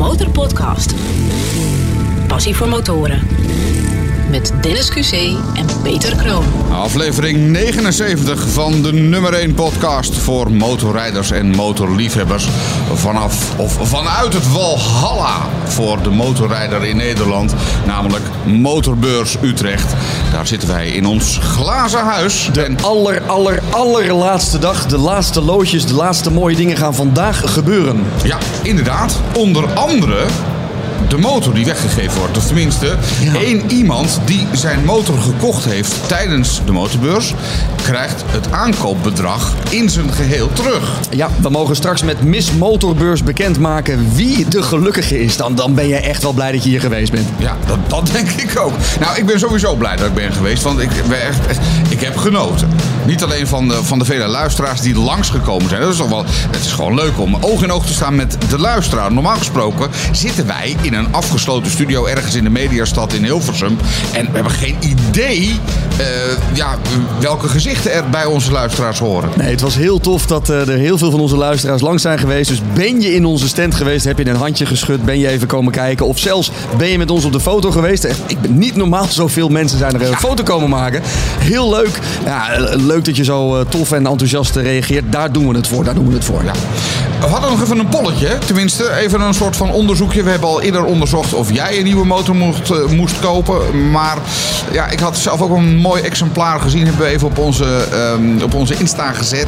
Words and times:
Motorpodcast. 0.00 0.94
Passie 2.26 2.56
voor 2.56 2.68
motoren. 2.68 3.20
Met 4.30 4.52
Dennis 4.60 4.90
QC 4.90 5.12
en 5.54 5.66
Peter 5.82 6.16
Kroon. 6.16 6.44
Aflevering 6.72 7.48
79 7.48 8.48
van 8.48 8.82
de 8.82 8.92
nummer 8.92 9.32
1 9.32 9.54
podcast 9.54 10.18
voor 10.18 10.52
motorrijders 10.52 11.30
en 11.30 11.46
motorliefhebbers. 11.46 12.48
Vanaf 12.94 13.58
of 13.58 13.88
vanuit 13.88 14.32
het 14.32 14.52
Walhalla 14.52 15.48
voor 15.64 16.02
de 16.02 16.10
motorrijder 16.10 16.84
in 16.84 16.96
Nederland, 16.96 17.54
namelijk 17.86 18.24
Motorbeurs 18.44 19.36
Utrecht. 19.42 19.94
Daar 20.32 20.46
zitten 20.46 20.68
wij 20.68 20.88
in 20.88 21.06
ons 21.06 21.38
glazen 21.42 22.04
huis. 22.04 22.50
De 22.52 22.74
aller, 22.82 23.22
aller, 23.22 23.62
allerlaatste 23.70 24.58
dag, 24.58 24.86
de 24.86 24.98
laatste 24.98 25.40
loodjes, 25.40 25.86
de 25.86 25.94
laatste 25.94 26.30
mooie 26.30 26.56
dingen 26.56 26.76
gaan 26.76 26.94
vandaag 26.94 27.52
gebeuren. 27.52 28.02
Ja, 28.24 28.38
inderdaad. 28.62 29.20
Onder 29.34 29.66
andere 29.74 30.26
de 31.10 31.18
motor 31.18 31.54
die 31.54 31.64
weggegeven 31.64 32.18
wordt. 32.18 32.36
Of 32.36 32.46
tenminste, 32.46 32.94
één 33.34 33.62
iemand 33.70 34.20
die 34.24 34.46
zijn 34.52 34.84
motor 34.84 35.18
gekocht 35.18 35.64
heeft 35.64 35.94
tijdens 36.08 36.60
de 36.66 36.72
motorbeurs, 36.72 37.34
krijgt 37.82 38.22
het 38.26 38.52
aankoopbedrag 38.52 39.54
in 39.70 39.90
zijn 39.90 40.12
geheel 40.12 40.52
terug. 40.52 40.98
Ja, 41.10 41.28
we 41.42 41.48
mogen 41.50 41.76
straks 41.76 42.02
met 42.02 42.22
Miss 42.22 42.52
Motorbeurs 42.52 43.22
bekendmaken 43.22 44.14
wie 44.14 44.48
de 44.48 44.62
gelukkige 44.62 45.22
is. 45.22 45.36
Dan, 45.36 45.54
dan 45.54 45.74
ben 45.74 45.88
je 45.88 45.96
echt 45.96 46.22
wel 46.22 46.32
blij 46.32 46.52
dat 46.52 46.62
je 46.62 46.68
hier 46.68 46.80
geweest 46.80 47.12
bent. 47.12 47.28
Ja, 47.38 47.56
dat, 47.66 47.78
dat 47.88 48.06
denk 48.16 48.28
ik 48.30 48.58
ook. 48.58 48.72
Nou, 49.00 49.16
ik 49.18 49.26
ben 49.26 49.38
sowieso 49.38 49.74
blij 49.74 49.96
dat 49.96 50.06
ik 50.06 50.14
ben 50.14 50.32
geweest, 50.32 50.62
want 50.62 50.80
ik, 50.80 50.90
ben 51.08 51.22
echt, 51.26 51.46
echt- 51.46 51.60
ik 51.88 52.00
heb 52.00 52.16
genoten. 52.16 52.68
Niet 53.06 53.22
alleen 53.22 53.46
van 53.46 53.68
de, 53.68 53.84
van 53.84 53.98
de 53.98 54.04
vele 54.04 54.26
luisteraars 54.26 54.80
die 54.80 54.98
langsgekomen 54.98 55.68
zijn. 55.68 55.80
Dat 55.80 55.90
is 55.90 55.96
toch 55.96 56.08
wel, 56.08 56.24
het 56.50 56.64
is 56.64 56.72
gewoon 56.72 56.94
leuk 56.94 57.18
om 57.20 57.36
oog 57.40 57.62
in 57.62 57.72
oog 57.72 57.86
te 57.86 57.92
staan 57.92 58.14
met 58.14 58.36
de 58.48 58.58
luisteraar. 58.58 59.12
Normaal 59.12 59.36
gesproken 59.36 59.90
zitten 60.12 60.46
wij 60.46 60.76
in 60.80 60.94
een 60.94 60.99
afgesloten 61.10 61.70
studio 61.70 62.06
ergens 62.06 62.34
in 62.34 62.44
de 62.44 62.50
Mediastad 62.50 63.12
in 63.12 63.24
Hilversum. 63.24 63.78
En 64.12 64.24
we 64.24 64.32
hebben 64.32 64.52
geen 64.52 64.76
idee 64.80 65.60
eh, 66.00 66.06
ja, 66.52 66.78
welke 67.20 67.48
gezichten 67.48 67.92
er 67.92 68.10
bij 68.10 68.24
onze 68.24 68.52
luisteraars 68.52 68.98
horen. 68.98 69.30
Nee, 69.36 69.50
het 69.50 69.60
was 69.60 69.74
heel 69.74 70.00
tof 70.00 70.26
dat 70.26 70.48
eh, 70.48 70.68
er 70.68 70.78
heel 70.78 70.98
veel 70.98 71.10
van 71.10 71.20
onze 71.20 71.36
luisteraars 71.36 71.82
langs 71.82 72.02
zijn 72.02 72.18
geweest. 72.18 72.48
Dus 72.48 72.62
ben 72.74 73.00
je 73.00 73.14
in 73.14 73.24
onze 73.24 73.48
stand 73.48 73.74
geweest, 73.74 74.04
heb 74.04 74.18
je 74.18 74.26
een 74.26 74.36
handje 74.36 74.66
geschud, 74.66 75.04
ben 75.04 75.18
je 75.18 75.28
even 75.28 75.46
komen 75.46 75.72
kijken. 75.72 76.06
Of 76.06 76.18
zelfs 76.18 76.50
ben 76.76 76.88
je 76.88 76.98
met 76.98 77.10
ons 77.10 77.24
op 77.24 77.32
de 77.32 77.40
foto 77.40 77.70
geweest. 77.70 78.04
Echt, 78.04 78.20
ik 78.26 78.40
ben 78.40 78.58
niet 78.58 78.76
normaal 78.76 79.06
zoveel 79.20 79.48
mensen 79.48 79.78
zijn 79.78 79.94
er 79.94 80.08
een 80.08 80.16
foto 80.16 80.42
komen 80.42 80.68
maken. 80.68 81.02
Heel 81.38 81.70
leuk. 81.70 81.98
Ja, 82.24 82.48
leuk 82.76 83.04
dat 83.04 83.16
je 83.16 83.24
zo 83.24 83.56
eh, 83.56 83.66
tof 83.68 83.92
en 83.92 84.06
enthousiast 84.06 84.56
reageert. 84.56 85.12
Daar 85.12 85.32
doen 85.32 85.48
we 85.48 85.56
het 85.56 85.66
voor, 85.66 85.84
daar 85.84 85.94
doen 85.94 86.08
we 86.08 86.14
het 86.14 86.24
voor. 86.24 86.44
Ja. 86.44 86.52
We 87.20 87.26
hadden 87.26 87.50
nog 87.50 87.62
even 87.62 87.78
een 87.78 87.88
polletje, 87.88 88.38
tenminste 88.46 88.92
even 88.92 89.20
een 89.20 89.34
soort 89.34 89.56
van 89.56 89.70
onderzoekje. 89.70 90.22
We 90.22 90.30
hebben 90.30 90.48
al 90.48 90.60
eerder 90.60 90.84
onderzocht 90.90 91.34
of 91.34 91.52
jij 91.52 91.78
een 91.78 91.84
nieuwe 91.84 92.06
motor 92.06 92.34
moest, 92.34 92.70
eh, 92.70 92.86
moest 92.96 93.20
kopen. 93.20 93.90
Maar 93.90 94.16
ja, 94.72 94.88
ik 94.88 94.98
had 94.98 95.18
zelf 95.18 95.40
ook 95.40 95.56
een 95.56 95.76
mooi 95.76 96.02
exemplaar 96.02 96.60
gezien. 96.60 96.86
Hebben 96.86 97.06
we 97.06 97.12
even 97.12 97.26
op 97.26 97.38
onze, 97.38 97.86
ehm, 97.92 98.42
op 98.42 98.54
onze 98.54 98.74
Insta 98.78 99.12
gezet. 99.12 99.46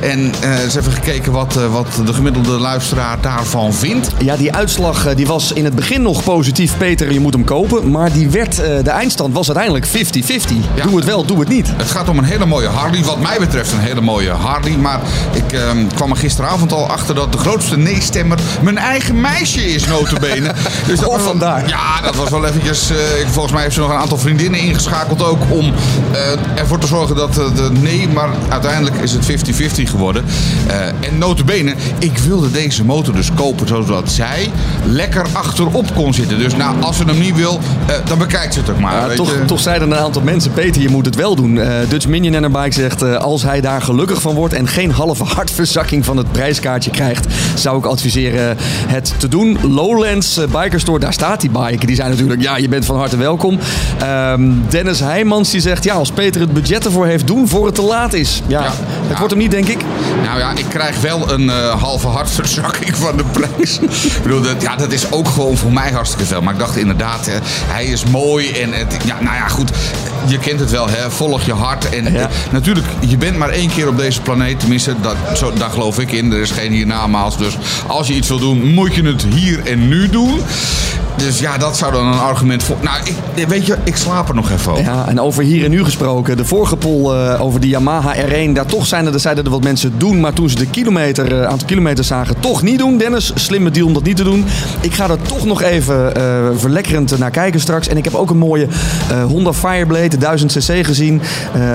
En 0.00 0.32
eh 0.40 0.62
eens 0.62 0.74
even 0.74 0.92
gekeken 0.92 1.32
wat, 1.32 1.56
eh, 1.56 1.72
wat 1.72 1.86
de 2.06 2.12
gemiddelde 2.12 2.58
luisteraar 2.58 3.18
daarvan 3.20 3.74
vindt. 3.74 4.10
Ja, 4.18 4.36
die 4.36 4.52
uitslag 4.52 5.14
die 5.14 5.26
was 5.26 5.52
in 5.52 5.64
het 5.64 5.74
begin 5.74 6.02
nog 6.02 6.22
positief. 6.22 6.76
Peter, 6.76 7.12
je 7.12 7.20
moet 7.20 7.32
hem 7.32 7.44
kopen. 7.44 7.90
Maar 7.90 8.12
die 8.12 8.30
werd, 8.30 8.56
de 8.56 8.90
eindstand 8.90 9.34
was 9.34 9.46
uiteindelijk 9.46 9.86
50-50. 9.86 10.64
Ja. 10.74 10.82
Doe 10.82 10.96
het 10.96 11.04
wel, 11.04 11.24
doe 11.24 11.38
het 11.38 11.48
niet. 11.48 11.68
Het 11.76 11.90
gaat 11.90 12.08
om 12.08 12.18
een 12.18 12.24
hele 12.24 12.46
mooie 12.46 12.68
Harley. 12.68 13.04
Wat 13.04 13.20
mij 13.20 13.36
betreft 13.38 13.72
een 13.72 13.80
hele 13.80 14.00
mooie 14.00 14.30
Harley. 14.30 14.76
Maar 14.76 15.00
ik 15.32 15.52
ehm, 15.52 15.86
kwam 15.94 16.10
er 16.10 16.16
gisteravond 16.16 16.72
al 16.72 16.88
achter 16.88 17.14
dat 17.14 17.32
de 17.32 17.38
grootste 17.38 17.76
nee-stemmer 17.76 18.38
mijn 18.62 18.78
eigen 18.78 19.20
meisje 19.20 19.64
is, 19.74 19.86
notabene. 19.86 20.52
Dus 20.86 20.98
dat 20.98 21.08
Oh, 21.08 21.14
was 21.16 21.22
vandaar. 21.26 21.68
Ja, 21.68 22.00
dat 22.02 22.16
was 22.16 22.30
wel 22.30 22.46
eventjes... 22.46 22.90
eh, 22.90 22.96
volgens 23.30 23.52
mij 23.54 23.62
heeft 23.62 23.74
ze 23.74 23.80
nog 23.80 23.90
een 23.90 23.96
aantal 23.96 24.18
vriendinnen 24.18 24.60
ingeschakeld 24.60 25.24
ook... 25.24 25.40
om 25.48 25.72
eh, 26.12 26.60
ervoor 26.60 26.78
te 26.78 26.86
zorgen 26.86 27.16
dat 27.16 27.38
eh, 27.38 27.54
de 27.54 27.70
nee... 27.80 28.08
maar 28.08 28.28
uiteindelijk 28.48 28.96
is 28.96 29.12
het 29.12 29.30
50-50 29.30 29.82
geworden. 29.82 30.24
En 31.00 31.18
notabene, 31.18 31.74
ik 31.98 32.18
wilde 32.18 32.50
deze 32.50 32.84
motor 32.84 33.14
dus 33.14 33.30
kopen... 33.34 33.68
zodat 33.68 34.10
zij 34.10 34.50
lekker 34.84 35.26
achterop 35.32 35.94
kon 35.94 36.14
zitten. 36.14 36.38
Dus 36.38 36.56
nou, 36.56 36.82
als 36.82 36.96
ze 36.96 37.04
hem 37.04 37.18
niet 37.18 37.36
wil, 37.36 37.60
dan 38.04 38.18
bekijkt 38.18 38.54
ze 38.54 38.60
het 38.60 38.70
ook 38.70 38.78
maar. 38.80 39.00
Ja, 39.00 39.06
weet 39.08 39.16
toch, 39.16 39.30
je. 39.32 39.44
toch 39.44 39.60
zeiden 39.60 39.90
een 39.90 39.98
aantal 39.98 40.22
mensen, 40.22 40.52
Peter, 40.52 40.82
je 40.82 40.88
moet 40.88 41.04
het 41.04 41.14
wel 41.14 41.34
doen. 41.36 41.60
Dutch 41.88 42.06
Minion 42.06 42.52
Bike 42.52 42.72
zegt, 42.72 43.02
als 43.18 43.42
hij 43.42 43.60
daar 43.60 43.82
gelukkig 43.82 44.20
van 44.20 44.34
wordt 44.34 44.54
en 44.54 44.68
geen 44.68 44.90
halve 44.90 45.24
hartverzakking 45.24 46.04
van 46.04 46.16
het 46.16 46.32
prijskaartje 46.32 46.90
krijgt, 46.90 47.26
zou 47.60 47.78
ik 47.78 47.84
adviseren 47.84 48.56
het 48.86 49.14
te 49.18 49.28
doen. 49.28 49.58
Lowlands 49.62 50.36
eh, 50.36 50.44
Biker 50.62 50.80
Store, 50.80 50.98
daar 50.98 51.12
staat 51.12 51.40
die 51.40 51.50
bike. 51.50 51.86
Die 51.86 51.96
zijn 51.96 52.10
natuurlijk, 52.10 52.42
ja, 52.42 52.56
je 52.56 52.68
bent 52.68 52.84
van 52.84 52.96
harte 52.96 53.16
welkom. 53.16 53.58
Ehm, 53.98 54.50
Dennis 54.68 55.00
Heijmans 55.00 55.50
die 55.50 55.60
zegt, 55.60 55.84
ja, 55.84 55.94
als 55.94 56.10
Peter 56.10 56.40
het 56.40 56.52
budget 56.52 56.84
ervoor 56.84 57.06
heeft, 57.06 57.26
doen 57.26 57.48
voor 57.48 57.66
het 57.66 57.74
te 57.74 57.82
laat 57.82 58.12
is. 58.12 58.42
Ja, 58.46 58.60
Ja. 58.60 58.66
het 58.66 58.74
Ja. 59.10 59.16
wordt 59.18 59.30
hem 59.32 59.42
niet, 59.42 59.50
denk 59.50 59.68
ik. 59.68 59.78
Nou 60.24 60.38
ja, 60.38 60.50
ik 60.56 60.64
krijg 60.68 61.00
wel 61.00 61.32
een 61.32 61.50
eh, 61.50 61.80
halve 61.82 62.06
hartverzakking 62.06 62.96
van 62.96 63.16
de 63.16 63.24
prijs. 63.32 63.78
ik 63.78 64.20
bedoel, 64.22 64.42
dat, 64.42 64.62
ja, 64.62 64.76
dat 64.76 64.92
is 64.92 65.10
ook 65.12 65.28
gewoon 65.28 65.56
voor 65.56 65.72
mij 65.72 65.90
hartstikke 65.90 66.24
veel. 66.26 66.42
Maar 66.42 66.52
ik 66.52 66.58
dacht 66.58 66.76
inderdaad, 66.76 67.26
eh, 67.26 67.34
hij 67.66 67.84
is 67.84 68.04
mooi. 68.04 68.50
En 68.52 68.72
het, 68.72 68.96
ja, 69.04 69.14
nou 69.20 69.36
ja, 69.36 69.48
goed. 69.48 69.70
Je 70.26 70.38
kent 70.38 70.60
het 70.60 70.70
wel, 70.70 70.88
hè? 70.88 71.10
volg 71.10 71.42
je 71.42 71.52
hart. 71.52 71.88
En 71.88 72.12
Ja. 72.12 72.28
natuurlijk, 72.50 72.86
je 73.00 73.16
bent 73.16 73.36
maar 73.36 73.48
één 73.48 73.68
keer 73.68 73.88
op 73.88 73.96
deze 73.96 74.20
planeet. 74.20 74.60
Tenminste, 74.60 74.94
dat, 75.00 75.16
zo, 75.38 75.52
daar 75.52 75.70
geloof 75.70 75.98
ik 75.98 76.12
in. 76.12 76.32
Er 76.32 76.40
is 76.40 76.50
geen 76.50 76.72
hiernamaals. 76.72 77.38
Dus 77.38 77.58
als 77.86 78.06
je 78.06 78.14
iets 78.14 78.28
wil 78.28 78.38
doen, 78.38 78.74
moet 78.74 78.94
je 78.94 79.02
het 79.02 79.24
hier 79.34 79.66
en 79.66 79.88
nu 79.88 80.08
doen. 80.08 80.40
Dus 81.16 81.38
ja, 81.38 81.58
dat 81.58 81.76
zou 81.76 81.92
dan 81.92 82.06
een 82.06 82.18
argument 82.18 82.62
voor... 82.62 82.76
Nou, 82.80 82.96
ik, 83.34 83.48
weet 83.48 83.66
je, 83.66 83.76
ik 83.84 83.96
slaap 83.96 84.28
er 84.28 84.34
nog 84.34 84.50
even 84.50 84.72
over. 84.72 84.84
Ja, 84.84 85.08
en 85.08 85.20
over 85.20 85.42
hier 85.42 85.64
en 85.64 85.70
nu 85.70 85.84
gesproken. 85.84 86.36
De 86.36 86.44
vorige 86.44 86.76
poll 86.76 87.12
eh, 87.12 87.40
over 87.40 87.60
die 87.60 87.70
Yamaha 87.70 88.14
R1. 88.14 88.52
Daar 88.52 88.66
toch 88.66 88.86
zijn 88.86 89.06
er, 89.06 89.20
zeiden 89.20 89.44
er 89.44 89.50
wat 89.50 89.62
mensen 89.62 89.92
doen. 89.96 90.20
Maar 90.20 90.32
toen 90.32 90.48
ze 90.48 90.56
de 90.56 90.66
kilometer, 90.66 91.40
eh, 91.40 91.48
aantal 91.48 91.66
kilometers 91.66 92.06
zagen, 92.06 92.40
toch 92.40 92.62
niet 92.62 92.78
doen. 92.78 92.98
Dennis, 92.98 93.32
slimme 93.34 93.70
deal 93.70 93.86
om 93.86 93.92
dat 93.92 94.02
niet 94.02 94.16
te 94.16 94.24
doen. 94.24 94.44
Ik 94.80 94.94
ga 94.94 95.08
er 95.10 95.22
toch 95.22 95.44
nog 95.44 95.62
even 95.62 96.16
eh, 96.16 96.22
verlekkerend 96.56 97.18
naar 97.18 97.30
kijken 97.30 97.60
straks. 97.60 97.88
En 97.88 97.96
ik 97.96 98.04
heb 98.04 98.14
ook 98.14 98.30
een 98.30 98.38
mooie 98.38 98.68
Honda 99.26 99.52
Fireblade, 99.52 100.08
de 100.08 100.18
1000 100.18 100.52
cc 100.52 100.86
gezien. 100.86 101.20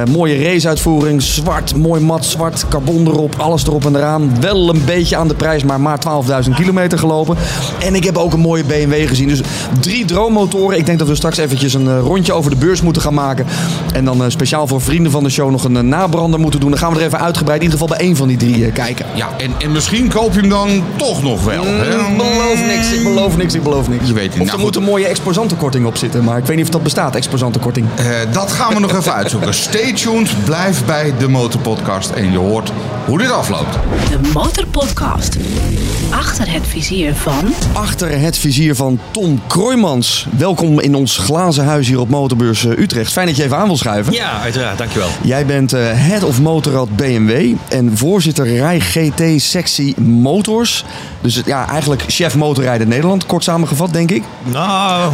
Mooie 0.10 0.44
raceuitvoering. 0.44 1.22
Zwart, 1.22 1.76
mooi 1.76 2.02
mat, 2.02 2.26
zwart, 2.26 2.66
carbon 2.70 3.08
erop. 3.08 3.36
Alles 3.38 3.64
erop 3.66 3.86
en 3.86 3.96
eraan. 3.96 4.40
Wel 4.40 4.70
een 4.70 4.82
beetje 4.86 5.16
aan 5.16 5.28
de 5.28 5.34
prijs, 5.34 5.64
maar 5.64 5.80
maar 5.80 6.00
12.000 6.44 6.56
kilometer 6.56 6.98
gelopen. 6.98 7.38
En 7.80 7.96
ik 7.96 8.04
heb 8.04 8.18
ook 8.18 8.34
een 8.34 8.40
mooie 8.40 8.64
BMW 8.64 9.08
gezien. 9.08 9.30
Dus 9.38 9.42
drie 9.80 10.06
droommotoren. 10.06 10.78
Ik 10.78 10.86
denk 10.86 11.00
dat 11.00 11.08
we 11.08 11.16
straks 11.16 11.38
eventjes 11.38 11.74
een 11.74 11.88
eh, 11.88 12.00
rondje 12.00 12.34
over 12.34 12.52
de 12.52 12.58
beurs 12.58 12.82
moeten 12.82 13.02
gaan 13.02 13.14
maken. 13.14 13.46
En 13.94 14.06
dan 14.06 14.24
eh, 14.24 14.30
speciaal 14.30 14.68
voor 14.68 14.82
vrienden 14.82 15.12
van 15.12 15.24
de 15.24 15.30
show 15.30 15.52
nog 15.52 15.64
een 15.64 15.78
eh, 15.78 15.84
nabrander 15.84 16.40
moeten 16.40 16.60
doen. 16.60 16.70
Dan 16.70 16.80
gaan 16.80 16.94
we 16.94 17.00
er 17.00 17.06
even 17.06 17.20
uitgebreid 17.20 17.60
in 17.62 17.66
ieder 17.66 17.80
geval 17.80 17.96
bij 17.98 18.06
één 18.06 18.16
van 18.16 18.28
die 18.28 18.38
drie 18.38 18.72
kijken. 18.72 19.06
Ja, 19.16 19.30
en, 19.38 19.52
en 19.60 19.72
misschien 19.72 20.10
koop 20.10 20.34
je 20.34 20.40
hem 20.40 20.50
dan 20.50 20.84
toch 20.96 21.24
nog 21.24 21.44
wel. 21.44 21.64
hè? 21.66 21.90
Ik 22.12 22.18
beloof 22.18 22.66
niks, 22.68 22.92
ik 22.92 23.04
beloof 23.04 23.38
niks, 23.38 23.54
ik 23.54 23.64
beloof 23.64 23.88
niks. 23.90 24.08
Je 24.08 24.14
weet 24.14 24.24
het 24.24 24.34
niet. 24.34 24.42
Of 24.42 24.48
Nou, 24.48 24.58
er 24.58 24.66
moet 24.66 24.76
goed. 24.76 24.84
een 24.84 24.90
mooie 24.90 25.06
exposantenkorting 25.08 25.86
op 25.86 25.98
zitten. 25.98 26.24
Maar 26.24 26.38
ik 26.38 26.46
weet 26.46 26.56
niet 26.56 26.66
of 26.66 26.72
dat 26.72 26.84
bestaat, 26.84 27.16
exposantenkorting. 27.16 27.86
Eh, 27.96 28.06
dat 28.32 28.52
gaan 28.52 28.74
we 28.74 28.80
nog 28.80 28.96
even 28.96 29.14
uitzoeken. 29.14 29.54
Stay 29.54 29.94
tuned, 29.94 30.36
blijf 30.46 30.86
bij 30.86 31.14
de 31.20 31.28
Motorpodcast 31.28 32.10
en 32.10 32.32
je 32.32 32.38
hoort 32.38 32.72
hoe 33.06 33.18
dit 33.18 33.32
afloopt. 33.32 33.74
De 34.10 34.30
Motorpodcast. 34.34 35.38
Achter 36.10 36.52
het 36.52 36.68
vizier 36.68 37.16
van... 37.16 37.54
Achter 37.74 38.20
het 38.20 38.38
vizier 38.38 38.76
van 38.76 39.00
Tom 39.12 39.21
Kroijmans. 39.48 40.26
Welkom 40.38 40.80
in 40.80 40.96
ons 40.96 41.18
glazen 41.18 41.66
huis 41.66 41.88
hier 41.88 42.00
op 42.00 42.10
Motorbeurs 42.10 42.66
eh, 42.66 42.78
Utrecht. 42.78 43.12
Fijn 43.12 43.28
dat 43.28 43.36
je 43.36 43.44
even 43.44 43.58
aan 43.58 43.68
wil 43.68 43.78
schuiven. 43.78 44.14
Ja, 44.14 44.42
uiteraard, 44.42 44.78
dankjewel. 44.78 45.10
Jij 45.22 45.46
bent 45.46 45.74
eh, 45.74 45.82
head 45.94 46.24
of 46.24 46.40
motorrad 46.40 46.96
BMW 46.96 47.54
en 47.70 47.98
voorzitter 47.98 48.56
Rij 48.56 48.80
GT 48.80 49.42
Sectie 49.42 50.00
Motors. 50.00 50.86
Dus 51.22 51.42
ja, 51.46 51.68
eigenlijk 51.70 52.04
chef 52.08 52.36
motorrijden 52.36 52.88
Nederland, 52.88 53.26
kort 53.26 53.44
samengevat 53.44 53.94
denk 53.94 54.12
ik. 54.12 54.24
Nou, 54.44 55.14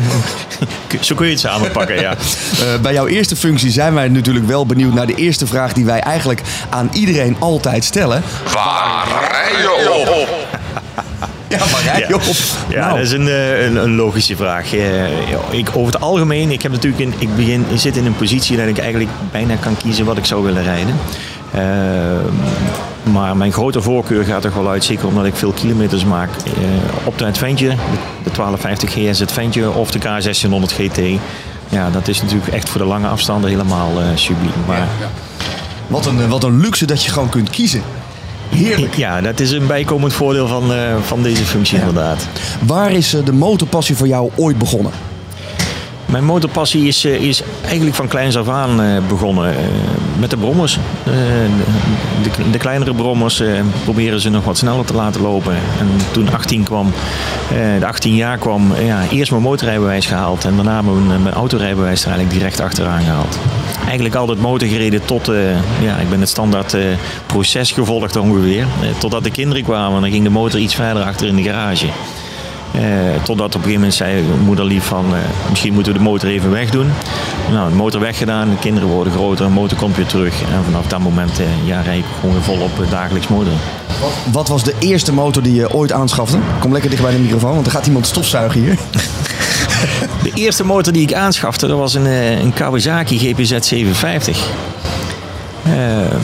zo 1.02 1.16
kun 1.16 1.26
je 1.26 1.32
het 1.32 1.42
samenpakken, 1.42 2.00
ja. 2.00 2.16
Eh, 2.58 2.82
bij 2.82 2.94
jouw 2.94 3.08
eerste 3.08 3.36
functie 3.36 3.72
zijn 3.72 3.94
wij 3.94 4.08
natuurlijk 4.08 4.48
wel 4.48 4.66
benieuwd 4.66 4.94
naar 4.94 5.08
de 5.08 5.16
eerste 5.16 5.48
vraag 5.48 5.74
die 5.74 5.86
wij 5.86 6.00
eigenlijk 6.00 6.42
aan 6.70 6.90
iedereen 6.94 7.36
altijd 7.40 7.84
stellen. 7.84 8.24
Waar 8.54 9.08
rij 9.32 9.62
je 9.62 10.06
op? 10.10 10.67
Ja, 11.50 11.58
waar 11.58 11.82
rij 11.84 12.00
je 12.00 12.06
Ja. 12.10 12.16
op? 12.16 12.22
Ja, 12.70 12.80
Nou, 12.80 12.94
dat 12.98 13.06
is 13.06 13.12
een, 13.12 13.28
eh, 13.28 13.66
een, 13.66 13.76
een 13.76 13.96
logische 13.96 14.36
vraag. 14.36 14.74
Eh, 14.74 15.04
ik, 15.50 15.70
over 15.74 15.94
het 15.94 16.02
algemeen, 16.02 16.52
ik 16.52 16.62
heb 16.62 16.72
natuurlijk 16.72 17.02
in, 17.04 17.14
ik 17.18 17.36
begin, 17.36 17.66
ik 17.70 17.80
zit 17.80 17.98
in 17.98 18.06
een 18.06 18.16
positie 18.16 18.58
dat 18.58 18.68
ik 18.68 18.78
eigenlijk 18.78 19.10
bijna 19.32 19.56
kan 19.56 19.78
kiezen 19.78 20.06
wat 20.06 20.18
ik 20.18 20.26
zou 20.26 20.44
willen 20.44 20.64
rijden. 20.64 20.96
Eh, 21.52 21.62
maar 23.12 23.38
mijn 23.38 23.52
grote 23.52 23.82
voorkeur 23.82 24.24
gaat 24.24 24.42
toch 24.42 24.54
wel 24.54 24.70
uit, 24.70 24.84
zeker 24.84 25.08
omdat 25.08 25.26
ik 25.26 25.36
veel 25.36 25.52
kilometers 25.52 26.06
maak, 26.06 26.30
eh, 26.46 27.08
op 27.08 27.18
de 27.18 27.26
Adventure, 27.26 27.70
de, 27.76 27.78
de 28.24 28.32
1250 28.32 28.92
GS 28.92 29.22
Adventure 29.22 29.70
of 29.72 29.92
de 29.92 30.00
K1600 30.00 30.72
GT. 30.74 31.00
Ja, 31.70 31.90
dat 31.90 32.08
is 32.08 32.22
natuurlijk 32.22 32.54
echt 32.54 32.70
voor 32.70 32.82
de 32.82 32.88
lange 32.88 33.08
afstanden 33.08 33.50
helemaal 33.50 33.92
eh 34.00 34.06
subliem. 34.16 34.52
Maar 34.68 34.88
Wat 35.88 36.06
een, 36.06 36.28
wat 36.28 36.44
een 36.44 36.60
luxe 36.60 36.86
dat 36.86 37.04
je 37.04 37.12
gewoon 37.12 37.30
kunt 37.30 37.50
kiezen. 37.50 37.82
Heerlijk. 38.50 38.96
Ja, 38.96 39.22
dat 39.22 39.40
is 39.40 39.52
een 39.52 39.68
bijkomend 39.68 40.14
voordeel 40.14 40.48
van, 40.48 40.74
eh, 40.74 40.96
van 41.02 41.24
deze 41.24 41.46
functie 41.46 41.78
inderdaad. 41.78 42.28
Waar 42.62 42.92
is 42.92 43.14
eh, 43.14 43.26
de 43.26 43.34
motorpassie 43.34 43.96
voor 43.96 44.08
jou 44.08 44.32
ooit 44.36 44.58
begonnen? 44.58 44.92
Mijn 46.06 46.26
motorpassie 46.26 46.88
is, 46.88 47.06
eh, 47.06 47.14
is 47.14 47.42
eigenlijk 47.66 47.96
van 47.96 48.08
kleins 48.08 48.38
af 48.38 48.50
aan 48.50 49.04
begonnen. 49.08 49.56
met 50.20 50.30
de 50.30 50.38
brommers. 50.38 50.80
De, 52.24 52.50
de 52.52 52.58
kleinere 52.58 52.94
brommers 52.94 53.42
proberen 53.84 54.20
ze 54.20 54.30
nog 54.30 54.44
wat 54.44 54.58
sneller 54.58 54.86
te 54.86 54.94
laten 54.94 55.22
lopen. 55.22 55.54
En 55.80 55.88
toen 56.12 56.34
18 56.34 56.64
kwam, 56.64 56.92
de 57.80 57.86
18 57.86 58.16
jaar 58.16 58.38
kwam, 58.38 58.74
ja, 58.86 59.02
eerst 59.12 59.32
mijn 59.32 59.44
motorrijbewijs 59.44 60.06
gehaald. 60.06 60.46
En 60.46 60.56
daarna 60.56 60.82
mijn, 60.82 61.22
mijn 61.24 61.36
autorijbewijs 61.36 62.02
er 62.02 62.08
eigenlijk 62.08 62.40
direct 62.40 62.60
achteraan 62.60 63.02
gehaald. 63.02 63.38
Eigenlijk 63.88 64.16
altijd 64.16 64.40
motor 64.40 64.68
gereden 64.68 65.06
tot, 65.06 65.28
eh, 65.28 65.82
ja, 65.82 65.96
ik 65.96 66.10
ben 66.10 66.20
het 66.20 66.30
standaard 66.30 66.74
eh, 66.74 66.82
proces 67.26 67.72
gevolgd 67.72 68.16
ongeveer. 68.16 68.62
Eh, 68.62 68.90
totdat 68.98 69.24
de 69.24 69.32
kinderen 69.32 69.64
kwamen, 69.64 70.02
dan 70.02 70.12
ging 70.12 70.24
de 70.24 70.30
motor 70.30 70.60
iets 70.60 70.76
verder 70.76 71.04
achter 71.04 71.28
in 71.28 71.36
de 71.36 71.44
garage. 71.44 71.88
Totdat 73.24 73.48
op 73.48 73.54
een 73.54 73.60
gegeven 73.60 73.74
moment 73.74 73.94
zei 73.94 74.24
moeder 74.44 74.66
lief 74.66 74.84
van 74.84 75.06
misschien 75.50 75.74
moeten 75.74 75.92
we 75.92 75.98
de 75.98 76.04
motor 76.04 76.30
even 76.30 76.52
wegdoen. 76.52 76.92
Nou, 77.52 77.70
de 77.70 77.76
motor 77.76 78.02
weggedaan, 78.02 78.50
de 78.50 78.56
kinderen 78.56 78.90
worden 78.90 79.14
groter, 79.14 79.46
de 79.46 79.52
motor 79.52 79.78
komt 79.78 79.96
weer 79.96 80.06
terug. 80.06 80.42
En 80.42 80.64
vanaf 80.64 80.88
dat 80.88 81.00
moment 81.00 81.42
ja, 81.66 81.82
rijd 81.82 82.00
ik 82.00 82.06
gewoon 82.20 82.42
volop 82.42 82.72
dagelijks 82.90 83.28
motor. 83.28 83.54
Wat 84.32 84.48
was 84.48 84.64
de 84.64 84.74
eerste 84.80 85.14
motor 85.14 85.44
die 85.44 85.54
je 85.54 85.74
ooit 85.74 85.92
aanschafte? 85.92 86.38
Kom 86.60 86.72
lekker 86.72 86.90
dicht 86.90 87.02
bij 87.02 87.12
de 87.12 87.18
microfoon, 87.18 87.54
want 87.54 87.66
er 87.66 87.72
gaat 87.72 87.88
iemand 87.88 88.08
stofzuigen 88.08 88.62
hier. 88.62 88.78
De 90.24 90.32
eerste 90.34 90.66
motor 90.66 90.94
die 90.94 91.02
ik 91.02 91.14
aanschafte, 91.14 91.68
dat 91.68 91.78
was 91.78 91.94
een, 91.94 92.06
eh, 92.06 92.40
een 92.40 92.54
Kawasaki 92.54 93.18
GPZ 93.18 93.58
750. 93.60 94.48
Ehm, 95.66 96.20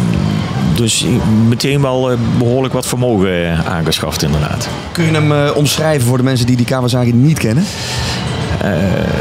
dus 0.75 1.05
meteen 1.47 1.81
wel 1.81 2.11
eh, 2.11 2.17
behoorlijk 2.37 2.73
wat 2.73 2.87
vermogen 2.87 3.51
eh, 3.51 3.65
aangeschaft 3.67 4.23
inderdaad. 4.23 4.67
Kun 4.91 5.05
je 5.05 5.11
hem 5.11 5.49
omschrijven 5.49 6.07
voor 6.07 6.17
de 6.17 6.23
mensen 6.23 6.45
die 6.45 6.55
die 6.55 6.65
Kawasaki 6.65 7.13
niet 7.13 7.39
kennen? 7.39 7.65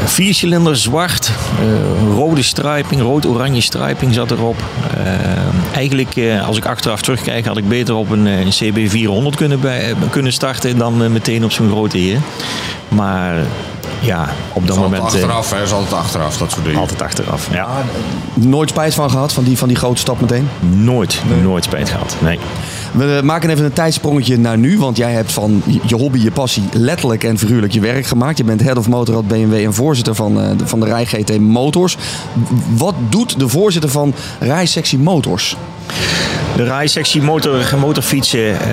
Viercilinder 0.05 0.77
zwart, 0.77 1.31
rode 2.15 2.43
striping, 2.43 3.01
rood-oranje 3.01 3.61
striping 3.61 4.13
zat 4.13 4.31
erop. 4.31 4.63
Eigenlijk, 5.73 6.15
als 6.45 6.57
ik 6.57 6.65
achteraf 6.65 7.01
terugkijk, 7.01 7.45
had 7.45 7.57
ik 7.57 7.67
beter 7.67 7.95
op 7.95 8.09
een, 8.09 8.27
eh, 8.27 8.39
een 8.39 8.51
CB400 8.51 9.35
kunnen, 9.35 9.59
bij, 9.59 9.93
kunnen 10.09 10.33
starten 10.33 10.77
dan 10.77 11.11
meteen 11.11 11.43
op 11.43 11.51
zo'n 11.51 11.69
grote 11.69 11.97
heer. 11.97 12.19
Maar 12.87 13.35
ja, 14.03 14.29
op 14.53 14.67
dat 14.67 14.75
is 14.77 14.81
altijd 14.83 15.01
moment... 15.01 15.13
eh, 15.15 15.21
achteraf, 15.21 15.51
hè? 15.51 15.61
Is 15.63 15.71
altijd 15.71 15.93
achteraf, 15.93 16.37
dat 16.37 16.51
soort 16.51 16.63
dingen. 16.65 16.79
altijd 16.79 17.01
achteraf, 17.01 17.47
ja. 17.51 17.67
Nooit 18.33 18.69
spijt 18.69 18.93
van 18.93 19.09
gehad, 19.09 19.33
van 19.33 19.43
die, 19.43 19.57
van 19.57 19.67
die 19.67 19.77
grote 19.77 19.99
stap 19.99 20.21
meteen? 20.21 20.49
Nooit, 20.59 21.21
nooit 21.43 21.63
spijt 21.63 21.89
gehad. 21.89 22.15
Nee. 22.21 22.39
We 22.91 23.19
maken 23.23 23.49
even 23.49 23.65
een 23.65 23.73
tijdsprongetje 23.73 24.37
naar 24.37 24.57
nu, 24.57 24.77
want 24.79 24.97
jij 24.97 25.11
hebt 25.11 25.31
van 25.31 25.63
je 25.85 25.95
hobby, 25.95 26.19
je 26.19 26.31
passie, 26.31 26.63
letterlijk 26.71 27.23
en 27.23 27.37
figuurlijk 27.37 27.73
je 27.73 27.79
werk 27.79 28.05
gemaakt. 28.05 28.37
Je 28.37 28.43
bent 28.43 28.61
head 28.61 28.77
of 28.77 28.87
motorrad 28.87 29.27
BMW 29.27 29.53
en 29.53 29.73
voorzitter 29.73 30.15
van, 30.15 30.41
eh, 30.41 30.57
de- 30.57 30.67
van 30.67 30.79
de 30.79 30.85
Rij 30.85 31.05
GT 31.05 31.39
Motors. 31.39 31.97
Wat 32.75 32.95
doet 33.09 33.39
de 33.39 33.47
voorzitter 33.49 33.89
van 33.89 34.13
Rij 34.39 34.65
Sectie 34.65 34.99
Motors? 34.99 35.57
De 36.55 36.63
rijsectie 36.63 37.21
motor, 37.21 37.73
motorfietsen. 37.79 38.59
eh, 38.61 38.67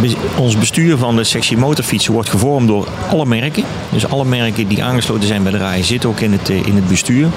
be- 0.00 0.16
ons 0.36 0.56
bestuur 0.58 0.96
van 0.96 1.16
de 1.16 1.24
sectie 1.24 1.56
motorfietsen 1.56 2.12
wordt 2.12 2.28
gevormd 2.30 2.68
door 2.68 2.88
alle 3.10 3.26
merken. 3.26 3.64
Dus 3.90 4.08
alle 4.08 4.24
merken 4.24 4.68
die 4.68 4.84
aangesloten 4.84 5.26
zijn 5.28 5.42
bij 5.42 5.52
de 5.52 5.58
rij 5.58 5.82
zitten 5.82 6.08
ook 6.08 6.20
in 6.20 6.32
het, 6.32 6.50
eh, 6.50 6.66
in 6.66 6.74
het 6.74 6.88
bestuur. 6.88 7.28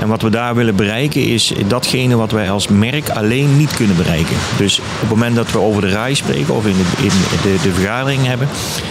En 0.00 0.08
wat 0.08 0.22
we 0.22 0.30
daar 0.30 0.54
willen 0.54 0.76
bereiken 0.76 1.22
is 1.28 1.52
datgene 1.66 2.16
wat 2.16 2.30
wij 2.30 2.50
als 2.50 2.68
merk 2.68 3.08
alleen 3.08 3.56
niet 3.56 3.74
kunnen 3.74 3.96
bereiken. 3.96 4.36
Dus 4.56 4.78
op 4.78 4.84
het 5.00 5.08
moment 5.08 5.36
dat 5.36 5.50
we 5.52 5.58
over 5.58 5.80
de 5.82 5.88
rij 5.88 6.14
spreken 6.14 6.54
of 6.54 6.66
in 6.66 6.76
de, 6.76 7.02
in 7.02 7.10
de, 7.42 7.56
de 7.62 7.72
vergadering 7.72 8.26
hebben, 8.26 8.48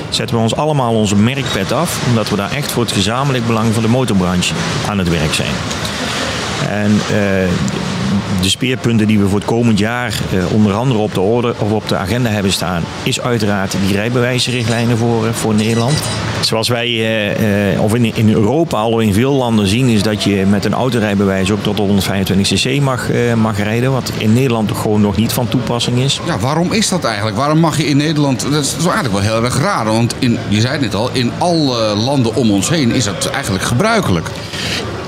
zetten 0.09 0.35
we 0.35 0.41
ons 0.41 0.55
allemaal 0.55 0.93
onze 0.93 1.15
merkpet 1.15 1.71
af. 1.71 1.99
Omdat 2.07 2.29
we 2.29 2.35
daar 2.35 2.51
echt 2.51 2.71
voor 2.71 2.83
het 2.83 2.91
gezamenlijk 2.91 3.47
belang 3.47 3.73
van 3.73 3.83
de 3.83 3.89
motorbranche 3.89 4.53
aan 4.89 4.97
het 4.97 5.09
werk 5.09 5.33
zijn. 5.33 5.53
En 6.69 6.91
eh, 7.11 7.49
de 8.43 8.49
speerpunten 8.49 9.07
die 9.07 9.19
we 9.19 9.27
voor 9.27 9.39
het 9.39 9.47
komend 9.47 9.79
jaar 9.79 10.13
eh, 10.31 10.53
onder 10.53 10.73
andere 10.73 10.99
op 10.99 11.13
de 11.13 11.21
orde 11.21 11.55
of 11.59 11.71
op 11.71 11.87
de 11.87 11.95
agenda 11.95 12.29
hebben 12.29 12.51
staan, 12.51 12.83
is 13.03 13.21
uiteraard 13.21 13.75
die 13.85 13.95
rijbewijsrichtlijnen 13.95 14.97
voor, 14.97 15.25
eh, 15.27 15.33
voor 15.33 15.53
Nederland. 15.53 15.93
Zoals 16.41 16.67
wij, 16.67 16.87
eh, 17.73 17.81
of 17.81 17.95
in, 17.95 18.15
in 18.15 18.33
Europa 18.33 18.77
al 18.77 18.99
in 18.99 19.13
veel 19.13 19.33
landen 19.33 19.67
zien, 19.67 19.87
is 19.87 20.03
dat 20.03 20.23
je 20.23 20.45
met 20.45 20.65
een 20.65 20.73
autorijbewijs 20.73 21.51
ook 21.51 21.63
tot 21.63 21.77
125 21.77 22.47
cc 22.47 22.81
mag, 22.81 23.09
mag 23.35 23.57
rijden. 23.57 23.91
Wat 23.91 24.11
in 24.17 24.33
Nederland 24.33 24.71
gewoon 24.71 25.01
nog 25.01 25.15
niet 25.15 25.33
van 25.33 25.47
toepassing 25.47 25.99
is. 25.99 26.19
Ja, 26.25 26.39
waarom 26.39 26.71
is 26.71 26.89
dat 26.89 27.03
eigenlijk? 27.03 27.37
Waarom 27.37 27.59
mag 27.59 27.77
je 27.77 27.85
in 27.85 27.97
Nederland... 27.97 28.41
Dat 28.51 28.63
is 28.63 28.73
eigenlijk 28.73 29.13
wel 29.13 29.21
heel 29.21 29.43
erg 29.43 29.57
raar. 29.57 29.85
Want 29.85 30.15
in, 30.19 30.37
je 30.47 30.61
zei 30.61 30.73
het 30.73 30.81
net 30.81 30.95
al, 30.95 31.09
in 31.13 31.31
alle 31.37 31.95
landen 31.95 32.35
om 32.35 32.51
ons 32.51 32.69
heen 32.69 32.91
is 32.91 33.03
dat 33.03 33.25
eigenlijk 33.25 33.63
gebruikelijk. 33.63 34.29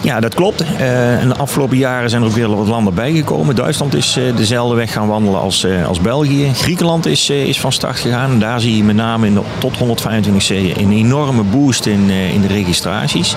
Ja, 0.06 0.20
dat 0.20 0.36
klopt. 0.36 0.64
Eh, 0.78 1.22
en 1.22 1.28
de 1.28 1.36
afgelopen 1.36 1.78
jaren 1.78 2.10
zijn 2.10 2.22
er 2.22 2.28
ook 2.28 2.34
weer 2.34 2.56
wat 2.56 2.68
landen 2.68 2.94
bijgekomen. 2.94 3.56
Duitsland 3.56 3.96
is 3.96 4.18
eh, 4.18 4.36
dezelfde 4.36 4.76
weg 4.76 4.92
gaan 4.92 5.08
wandelen 5.08 5.40
als, 5.40 5.64
eh, 5.64 5.88
als 5.88 6.00
België. 6.00 6.54
Griekenland 6.54 7.06
is, 7.06 7.30
is 7.30 7.60
van 7.60 7.72
start 7.72 8.00
gegaan. 8.00 8.40
Daar 8.40 8.62
zie 8.62 8.78
je 8.78 8.84
met 8.84 8.96
name 8.96 9.28
in 9.28 9.40
tot 9.58 9.78
125 9.78 10.48
c 10.48 10.78
een 10.78 10.92
enorme 10.92 11.44
boost 11.44 11.86
in, 11.86 12.10
in 12.10 12.42
de 12.42 12.48
registraties. 12.48 13.36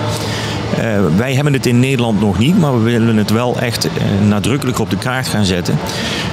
Eh, 0.77 1.17
wij 1.17 1.33
hebben 1.33 1.53
het 1.53 1.65
in 1.65 1.79
Nederland 1.79 2.19
nog 2.19 2.37
niet, 2.37 2.57
maar 2.57 2.83
we 2.83 2.91
willen 2.91 3.17
het 3.17 3.29
wel 3.29 3.59
echt 3.59 3.85
eh, 3.85 3.91
nadrukkelijk 4.27 4.79
op 4.79 4.89
de 4.89 4.97
kaart 4.97 5.27
gaan 5.27 5.45
zetten. 5.45 5.75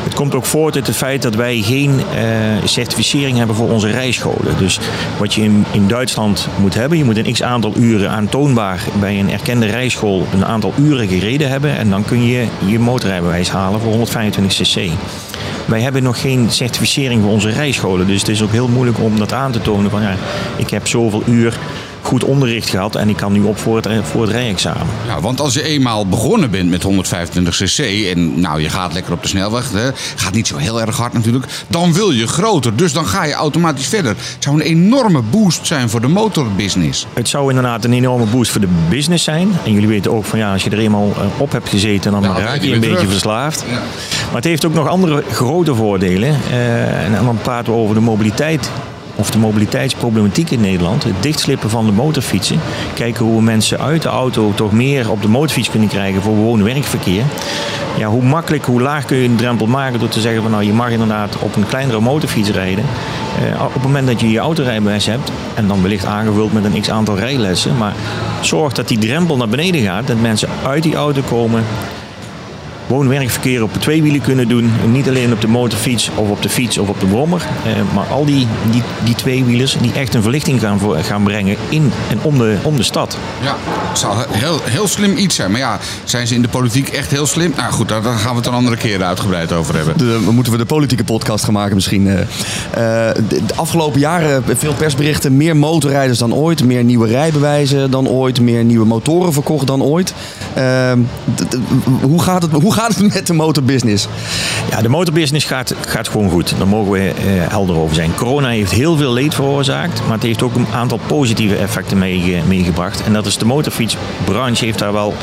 Het 0.05 0.15
komt 0.15 0.35
ook 0.35 0.45
voort 0.45 0.75
uit 0.77 0.87
het 0.87 0.97
feit 0.97 1.23
dat 1.23 1.35
wij 1.35 1.61
geen 1.61 2.01
eh, 2.15 2.25
certificering 2.65 3.39
hebben 3.39 3.57
voor 3.57 3.71
onze 3.71 3.91
rijscholen. 3.91 4.59
Dus 4.59 4.79
wat 5.19 5.35
je 5.35 5.43
in, 5.43 5.65
in 5.73 5.89
Duitsland 5.89 6.49
moet 6.61 6.75
hebben, 6.75 6.99
je 6.99 7.05
moet 7.05 7.17
een 7.17 7.33
x 7.33 7.43
aantal 7.43 7.73
uren 7.77 8.11
aantoonbaar 8.11 8.81
bij 9.01 9.19
een 9.19 9.31
erkende 9.31 9.67
rijschool 9.67 10.27
een 10.33 10.45
aantal 10.45 10.73
uren 10.79 11.09
gereden 11.09 11.49
hebben. 11.49 11.77
En 11.77 11.91
dan 11.91 12.05
kun 12.05 12.27
je 12.27 12.47
je 12.67 12.79
motorrijbewijs 12.79 13.51
halen 13.51 13.81
voor 13.81 13.91
125 13.91 14.69
cc. 14.69 14.91
Wij 15.67 15.81
hebben 15.81 16.03
nog 16.03 16.21
geen 16.21 16.51
certificering 16.51 17.23
voor 17.23 17.31
onze 17.31 17.51
rijscholen. 17.51 18.07
Dus 18.07 18.21
het 18.21 18.29
is 18.29 18.43
ook 18.43 18.51
heel 18.51 18.69
moeilijk 18.69 18.99
om 18.99 19.19
dat 19.19 19.33
aan 19.33 19.53
te 19.53 19.61
tonen 19.61 19.91
van 19.91 20.03
ja, 20.03 20.15
ik 20.57 20.71
heb 20.71 20.87
zoveel 20.87 21.23
uur 21.27 21.59
goed 22.07 22.25
onderricht 22.25 22.69
gehad 22.69 22.95
en 22.95 23.09
ik 23.09 23.17
kan 23.17 23.33
nu 23.33 23.43
op 23.43 23.59
voor 23.59 23.77
het, 23.77 23.89
voor 24.03 24.23
het 24.23 24.31
rijexamen. 24.31 24.87
Ja, 25.07 25.21
want 25.21 25.41
als 25.41 25.55
je 25.55 25.63
eenmaal 25.63 26.07
begonnen 26.07 26.51
bent 26.51 26.71
met 26.71 26.83
125 26.83 27.57
cc 27.57 27.79
en 28.15 28.41
nou, 28.41 28.61
je 28.61 28.69
gaat 28.69 28.93
lekker 28.93 29.13
op 29.13 29.23
de 29.23 29.29
snelweg, 29.29 29.73
hè, 29.73 29.91
gaat 30.17 30.33
niet 30.33 30.47
zo 30.47 30.57
heel 30.57 30.81
erg 30.81 30.97
hard 30.97 31.13
natuurlijk, 31.13 31.45
dan 31.69 31.93
wil 31.93 32.11
je 32.11 32.27
groter. 32.27 32.77
Dus 32.77 32.93
dan 32.93 33.07
ga 33.07 33.25
je 33.25 33.33
automatisch 33.33 33.87
verder. 33.87 34.11
Het 34.11 34.37
zou 34.39 34.57
een 34.57 34.67
enorme 34.67 35.23
boost 35.23 35.67
zijn 35.67 35.91
voor 35.91 36.01
de 36.01 36.09
motorbusiness. 36.09 37.07
Het 37.13 37.29
zou 37.29 37.49
inderdaad 37.49 37.85
een 37.85 37.93
enorme 37.93 38.27
boost 38.27 38.51
voor 38.51 38.61
de 38.61 38.69
business 38.89 39.25
zijn. 39.25 39.53
En 39.65 39.73
jullie 39.73 39.89
weten 39.89 40.13
ook 40.13 40.25
van 40.25 40.39
ja, 40.39 40.53
als 40.53 40.65
je 40.65 40.71
er 40.71 40.79
eenmaal 40.79 41.13
eh, 41.17 41.41
op 41.41 41.53
hebt 41.53 41.69
gezeten, 41.69 42.13
dan 42.13 42.25
raak 42.25 42.39
rijd 42.39 42.65
je 42.65 42.73
een 42.73 42.81
beetje 42.81 42.95
terug. 42.95 43.11
verslaafd. 43.11 43.65
Ja. 43.69 43.75
Maar 44.27 44.35
het 44.35 44.45
heeft 44.45 44.65
ook 44.67 44.75
nog 44.75 44.89
andere 44.89 45.23
grote 45.31 45.75
voordelen. 45.75 46.37
Eh, 46.51 47.05
en 47.05 47.25
dan 47.25 47.39
praten 47.43 47.73
we 47.73 47.79
over 47.79 47.95
de 47.95 48.01
mobiliteit. 48.01 48.71
Of 49.17 49.31
de 49.31 49.39
mobiliteitsproblematiek 49.39 50.51
in 50.51 50.61
Nederland. 50.61 51.05
Het 51.05 51.15
dichtslippen 51.21 51.71
van 51.71 51.87
de 51.87 51.93
motorfietsen. 51.93 52.61
Kijken 52.95 53.25
hoe 53.25 53.37
we 53.37 53.43
mensen 53.43 53.81
uit 53.81 54.03
de 54.03 54.09
auto 54.09 54.53
toch 54.55 54.73
meer 54.73 55.11
op 55.11 55.23
de 55.23 55.29
motorfiets 55.29 55.71
kunnen 55.71 55.89
krijgen 55.89 56.23
voor 56.23 56.35
woon-werkverkeer. 56.35 57.25
Ja, 57.99 58.09
hoe 58.09 58.23
makkelijk, 58.23 58.65
hoe 58.65 58.81
laag 58.81 59.05
kun 59.05 59.17
je 59.17 59.29
een 59.29 59.37
drempel 59.37 59.67
maken 59.67 59.99
door 59.99 60.09
te 60.09 60.21
zeggen 60.21 60.43
van 60.43 60.51
nou 60.51 60.65
je 60.65 60.73
mag 60.73 60.91
inderdaad 60.91 61.39
op 61.39 61.57
een 61.57 61.67
kleinere 61.67 62.01
motorfiets 62.01 62.51
rijden. 62.51 62.85
Eh, 63.43 63.65
op 63.65 63.73
het 63.73 63.83
moment 63.83 64.07
dat 64.07 64.21
je 64.21 64.31
je 64.31 64.39
autorijbewijs 64.39 65.07
hebt 65.07 65.31
en 65.55 65.69
dan 65.69 65.83
wellicht 65.83 66.05
aangevuld 66.05 66.53
met 66.53 66.65
een 66.65 66.81
x 66.81 66.91
aantal 66.91 67.17
rijlessen. 67.17 67.77
Maar 67.77 67.95
zorg 68.41 68.73
dat 68.73 68.89
die 68.89 68.99
drempel 68.99 69.37
naar 69.37 69.49
beneden 69.49 69.83
gaat. 69.83 70.07
Dat 70.07 70.21
mensen 70.21 70.49
uit 70.67 70.83
die 70.83 70.95
auto 70.95 71.21
komen, 71.21 71.65
woon-werkverkeer 72.87 73.63
op 73.63 73.71
twee 73.79 74.03
wielen 74.03 74.21
kunnen 74.21 74.49
doen. 74.49 74.73
En 74.83 74.93
niet 74.93 75.09
alleen 75.09 75.33
op 75.33 75.41
de 75.41 75.49
motorfiets 75.49 76.11
of 76.15 76.29
op 76.29 76.43
de 76.43 76.49
fiets 76.49 76.79
of 76.79 76.89
op 76.89 77.01
de 77.01 77.07
brommer. 77.07 77.43
Eh, 77.65 77.73
maar 77.95 78.07
al 78.07 78.25
die, 78.25 78.47
die, 78.71 78.83
die 79.05 79.15
tweewielers 79.15 79.77
die 79.81 79.93
echt 79.93 80.15
een 80.15 80.23
verlichting 80.23 80.61
gaan, 80.61 80.79
voor, 80.79 80.97
gaan 80.97 81.23
brengen 81.23 81.57
in 81.69 81.93
en 82.11 82.19
om 82.23 82.39
de, 82.39 82.57
om 82.63 82.77
de 82.77 82.83
stad. 82.83 83.17
Ja, 83.43 83.57
het 83.89 83.99
zou 83.99 84.15
heel, 84.31 84.61
heel 84.65 84.89
slim 84.89 85.17
iets 85.17 85.35
zijn. 85.35 85.51
Maar 85.51 85.61
ja, 85.61 85.79
zijn 86.05 86.27
ze 86.27 86.35
in 86.35 86.43
de 86.43 86.49
politiek 86.49 86.89
echt 86.89 87.11
heel 87.11 87.27
slim? 87.27 87.53
Nou 87.57 87.73
goed, 87.73 87.89
daar, 87.89 88.03
daar 88.03 88.19
gaan 88.19 88.31
we 88.31 88.37
het 88.37 88.47
een 88.47 88.53
andere 88.53 88.77
keer 88.77 89.03
uitgebreid 89.03 89.53
over 89.53 89.75
hebben. 89.77 89.99
De, 89.99 90.21
moeten 90.31 90.53
we 90.53 90.59
de 90.59 90.65
politieke 90.65 91.05
podcast 91.05 91.45
gaan 91.45 91.53
maken 91.53 91.75
misschien. 91.75 92.09
eh. 92.09 92.21
Eh, 92.21 93.15
de, 93.29 93.45
de 93.47 93.55
afgelopen 93.55 94.01
jaren 94.01 94.45
veel 94.57 94.75
persberichten. 94.75 95.37
Meer 95.37 95.57
motorrijders 95.57 96.19
dan 96.19 96.35
ooit. 96.35 96.65
Meer 96.65 96.85
nieuwe 96.85 97.09
rijbewijzen 97.09 97.91
dan 97.91 98.09
ooit. 98.09 98.41
Meer 98.41 98.65
nieuwe 98.65 98.87
motoren 98.87 99.33
verkocht 99.33 99.67
dan 99.67 99.83
ooit. 99.83 100.15
Ehm, 100.55 101.01
d- 101.35 101.51
d- 101.51 101.57
hoe, 102.03 102.23
gaat 102.23 102.43
het, 102.43 102.53
hoe 102.53 102.73
gaat 102.77 102.95
het 102.97 103.15
met 103.15 103.27
de 103.27 103.33
motorbusiness? 103.33 104.09
Ja, 104.71 104.83
de 104.83 104.89
motorbusiness 104.89 105.47
gaat, 105.47 105.75
gaat 105.87 106.09
gewoon 106.09 106.31
goed. 106.31 106.55
Daar 106.59 106.69
mogen 106.69 106.93
we 106.93 106.99
eh, 106.99 107.15
helder 107.27 107.77
over 107.77 107.95
zijn. 107.95 108.15
Corona 108.15 108.49
heeft 108.49 108.71
heel 108.71 108.97
veel 108.97 109.13
leed 109.13 109.35
veroorzaakt, 109.35 110.01
maar 110.03 110.13
het 110.13 110.23
heeft 110.23 110.43
ook 110.43 110.55
een 110.55 110.67
aantal 110.73 111.01
positieve 111.07 111.57
effecten 111.57 111.99
mee, 111.99 112.43
meegebracht. 112.49 113.03
En 113.03 113.13
dat 113.13 113.27
is 113.27 113.39
de 113.39 113.45
motorfietsbranche 113.45 114.65
heeft 114.65 114.79
daar 114.79 114.93
wel 114.93 115.15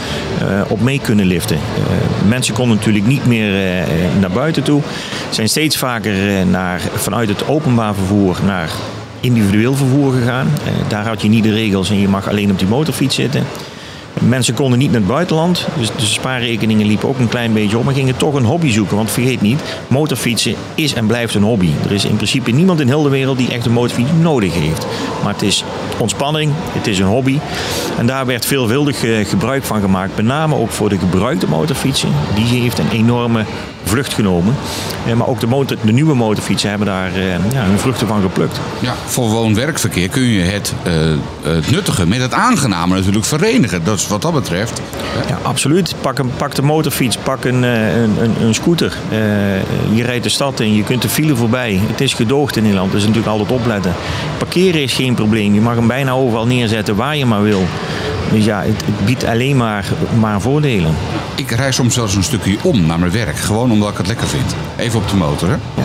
uh, 0.41 0.61
op 0.67 0.81
mee 0.81 0.99
kunnen 0.99 1.25
liften. 1.25 1.55
Uh, 1.55 2.27
mensen 2.29 2.53
konden 2.53 2.77
natuurlijk 2.77 3.05
niet 3.05 3.25
meer 3.25 3.85
naar 4.19 4.31
buiten 4.31 4.63
toe. 4.63 4.81
Zijn 5.29 5.49
steeds 5.49 5.77
vaker 5.77 6.45
naar, 6.45 6.81
vanuit 6.95 7.29
het 7.29 7.47
openbaar 7.47 7.93
vervoer 7.93 8.37
naar 8.45 8.69
individueel 9.19 9.75
vervoer 9.75 10.13
gegaan. 10.13 10.47
daar 10.87 11.07
had 11.07 11.21
je 11.21 11.29
niet 11.29 11.43
de 11.43 11.53
regels 11.53 11.89
en 11.89 11.99
je 11.99 12.07
mag 12.07 12.29
alleen 12.29 12.51
op 12.51 12.59
die 12.59 12.67
motorfiets 12.67 13.15
zitten. 13.15 13.45
Mensen 14.27 14.53
konden 14.53 14.79
niet 14.79 14.91
naar 14.91 14.99
het 14.99 15.09
buitenland, 15.09 15.67
dus 15.77 15.91
de 15.97 16.05
spaarrekeningen 16.05 16.87
liepen 16.87 17.09
ook 17.09 17.19
een 17.19 17.27
klein 17.27 17.53
beetje 17.53 17.77
op. 17.77 17.83
Maar 17.83 17.93
gingen 17.93 18.17
toch 18.17 18.33
een 18.33 18.45
hobby 18.45 18.71
zoeken, 18.71 18.95
want 18.95 19.11
vergeet 19.11 19.41
niet, 19.41 19.61
motorfietsen 19.87 20.55
is 20.75 20.93
en 20.93 21.07
blijft 21.07 21.35
een 21.35 21.43
hobby. 21.43 21.69
Er 21.85 21.91
is 21.91 22.05
in 22.05 22.15
principe 22.15 22.51
niemand 22.51 22.79
in 22.79 22.87
heel 22.87 23.03
de 23.03 23.09
wereld 23.09 23.37
die 23.37 23.51
echt 23.51 23.65
een 23.65 23.71
motorfiets 23.71 24.09
nodig 24.21 24.53
heeft. 24.53 24.85
Maar 25.23 25.33
het 25.33 25.41
is 25.41 25.63
ontspanning, 25.97 26.51
het 26.55 26.87
is 26.87 26.99
een 26.99 27.05
hobby. 27.05 27.39
En 27.97 28.05
daar 28.05 28.25
werd 28.25 28.45
veelvuldig 28.45 29.03
eh, 29.03 29.25
gebruik 29.25 29.63
van 29.63 29.81
gemaakt, 29.81 30.15
met 30.15 30.25
name 30.25 30.55
ook 30.55 30.71
voor 30.71 30.89
de 30.89 30.97
gebruikte 30.97 31.47
motorfietsen. 31.47 32.09
Die 32.35 32.61
heeft 32.61 32.79
een 32.79 32.89
enorme 32.91 33.45
vlucht 33.93 34.13
genomen. 34.13 34.55
Eh, 35.07 35.13
maar 35.13 35.27
ook 35.27 35.39
de, 35.39 35.47
motor, 35.47 35.77
de 35.81 35.91
nieuwe 35.91 36.15
motorfietsen 36.15 36.69
hebben 36.69 36.87
daar 36.87 37.13
eh, 37.13 37.51
ja, 37.51 37.63
hun 37.63 37.79
vruchten 37.79 38.07
van 38.07 38.21
geplukt. 38.21 38.59
Ja, 38.79 38.93
voor 39.05 39.29
woon-werkverkeer 39.29 40.09
kun 40.09 40.21
je 40.21 40.41
het, 40.41 40.73
het 41.43 41.71
nuttige 41.71 42.07
met 42.07 42.21
het 42.21 42.33
aangename 42.33 42.95
natuurlijk 42.95 43.25
verenigen. 43.25 43.83
Dat 43.83 43.99
is 43.99 44.07
wat 44.07 44.21
dat 44.21 44.33
betreft. 44.33 44.81
Ja, 45.27 45.39
absoluut. 45.41 45.95
Pak, 46.01 46.19
een, 46.19 46.31
pak 46.37 46.55
de 46.55 46.61
motorfiets, 46.61 47.17
pak 47.17 47.45
een, 47.45 47.63
een, 47.63 48.21
een, 48.21 48.35
een 48.41 48.53
scooter. 48.53 48.97
je 49.93 50.03
rijdt 50.03 50.23
de 50.23 50.29
stad 50.29 50.59
in, 50.59 50.75
je 50.75 50.83
kunt 50.83 51.01
de 51.01 51.09
file 51.09 51.35
voorbij. 51.35 51.79
Het 51.87 52.01
is 52.01 52.13
gedoogd 52.13 52.55
in 52.55 52.63
Nederland, 52.63 52.91
dus 52.91 53.01
natuurlijk 53.01 53.27
altijd 53.27 53.51
opletten. 53.51 53.93
Parkeren 54.37 54.81
is 54.81 54.93
geen 54.93 55.15
probleem. 55.15 55.53
Je 55.53 55.61
mag 55.61 55.75
hem 55.75 55.87
bijna 55.87 56.11
overal 56.11 56.45
neerzetten 56.45 56.95
waar 56.95 57.17
je 57.17 57.25
maar 57.25 57.43
wil. 57.43 57.65
Dus 58.31 58.45
ja, 58.45 58.61
het, 58.61 58.85
het, 58.85 59.05
biedt 59.05 59.23
alleen 59.23 59.57
maar, 59.57 59.91
maar 60.19 60.41
voordelen. 60.41 60.95
Ik 61.35 61.51
rij 61.51 61.71
soms 61.71 61.93
zelfs 61.93 62.15
een 62.15 62.23
stukje 62.23 62.57
om 62.61 62.85
naar 62.85 62.99
mijn 62.99 63.11
werk. 63.11 63.37
Gewoon 63.37 63.71
omdat 63.71 63.89
ik 63.89 63.97
het 63.97 64.07
lekker 64.07 64.27
vind. 64.27 64.55
Even 64.77 64.99
op 64.99 65.09
de 65.09 65.15
motor, 65.15 65.49
hè? 65.49 65.55
Ja. 65.55 65.83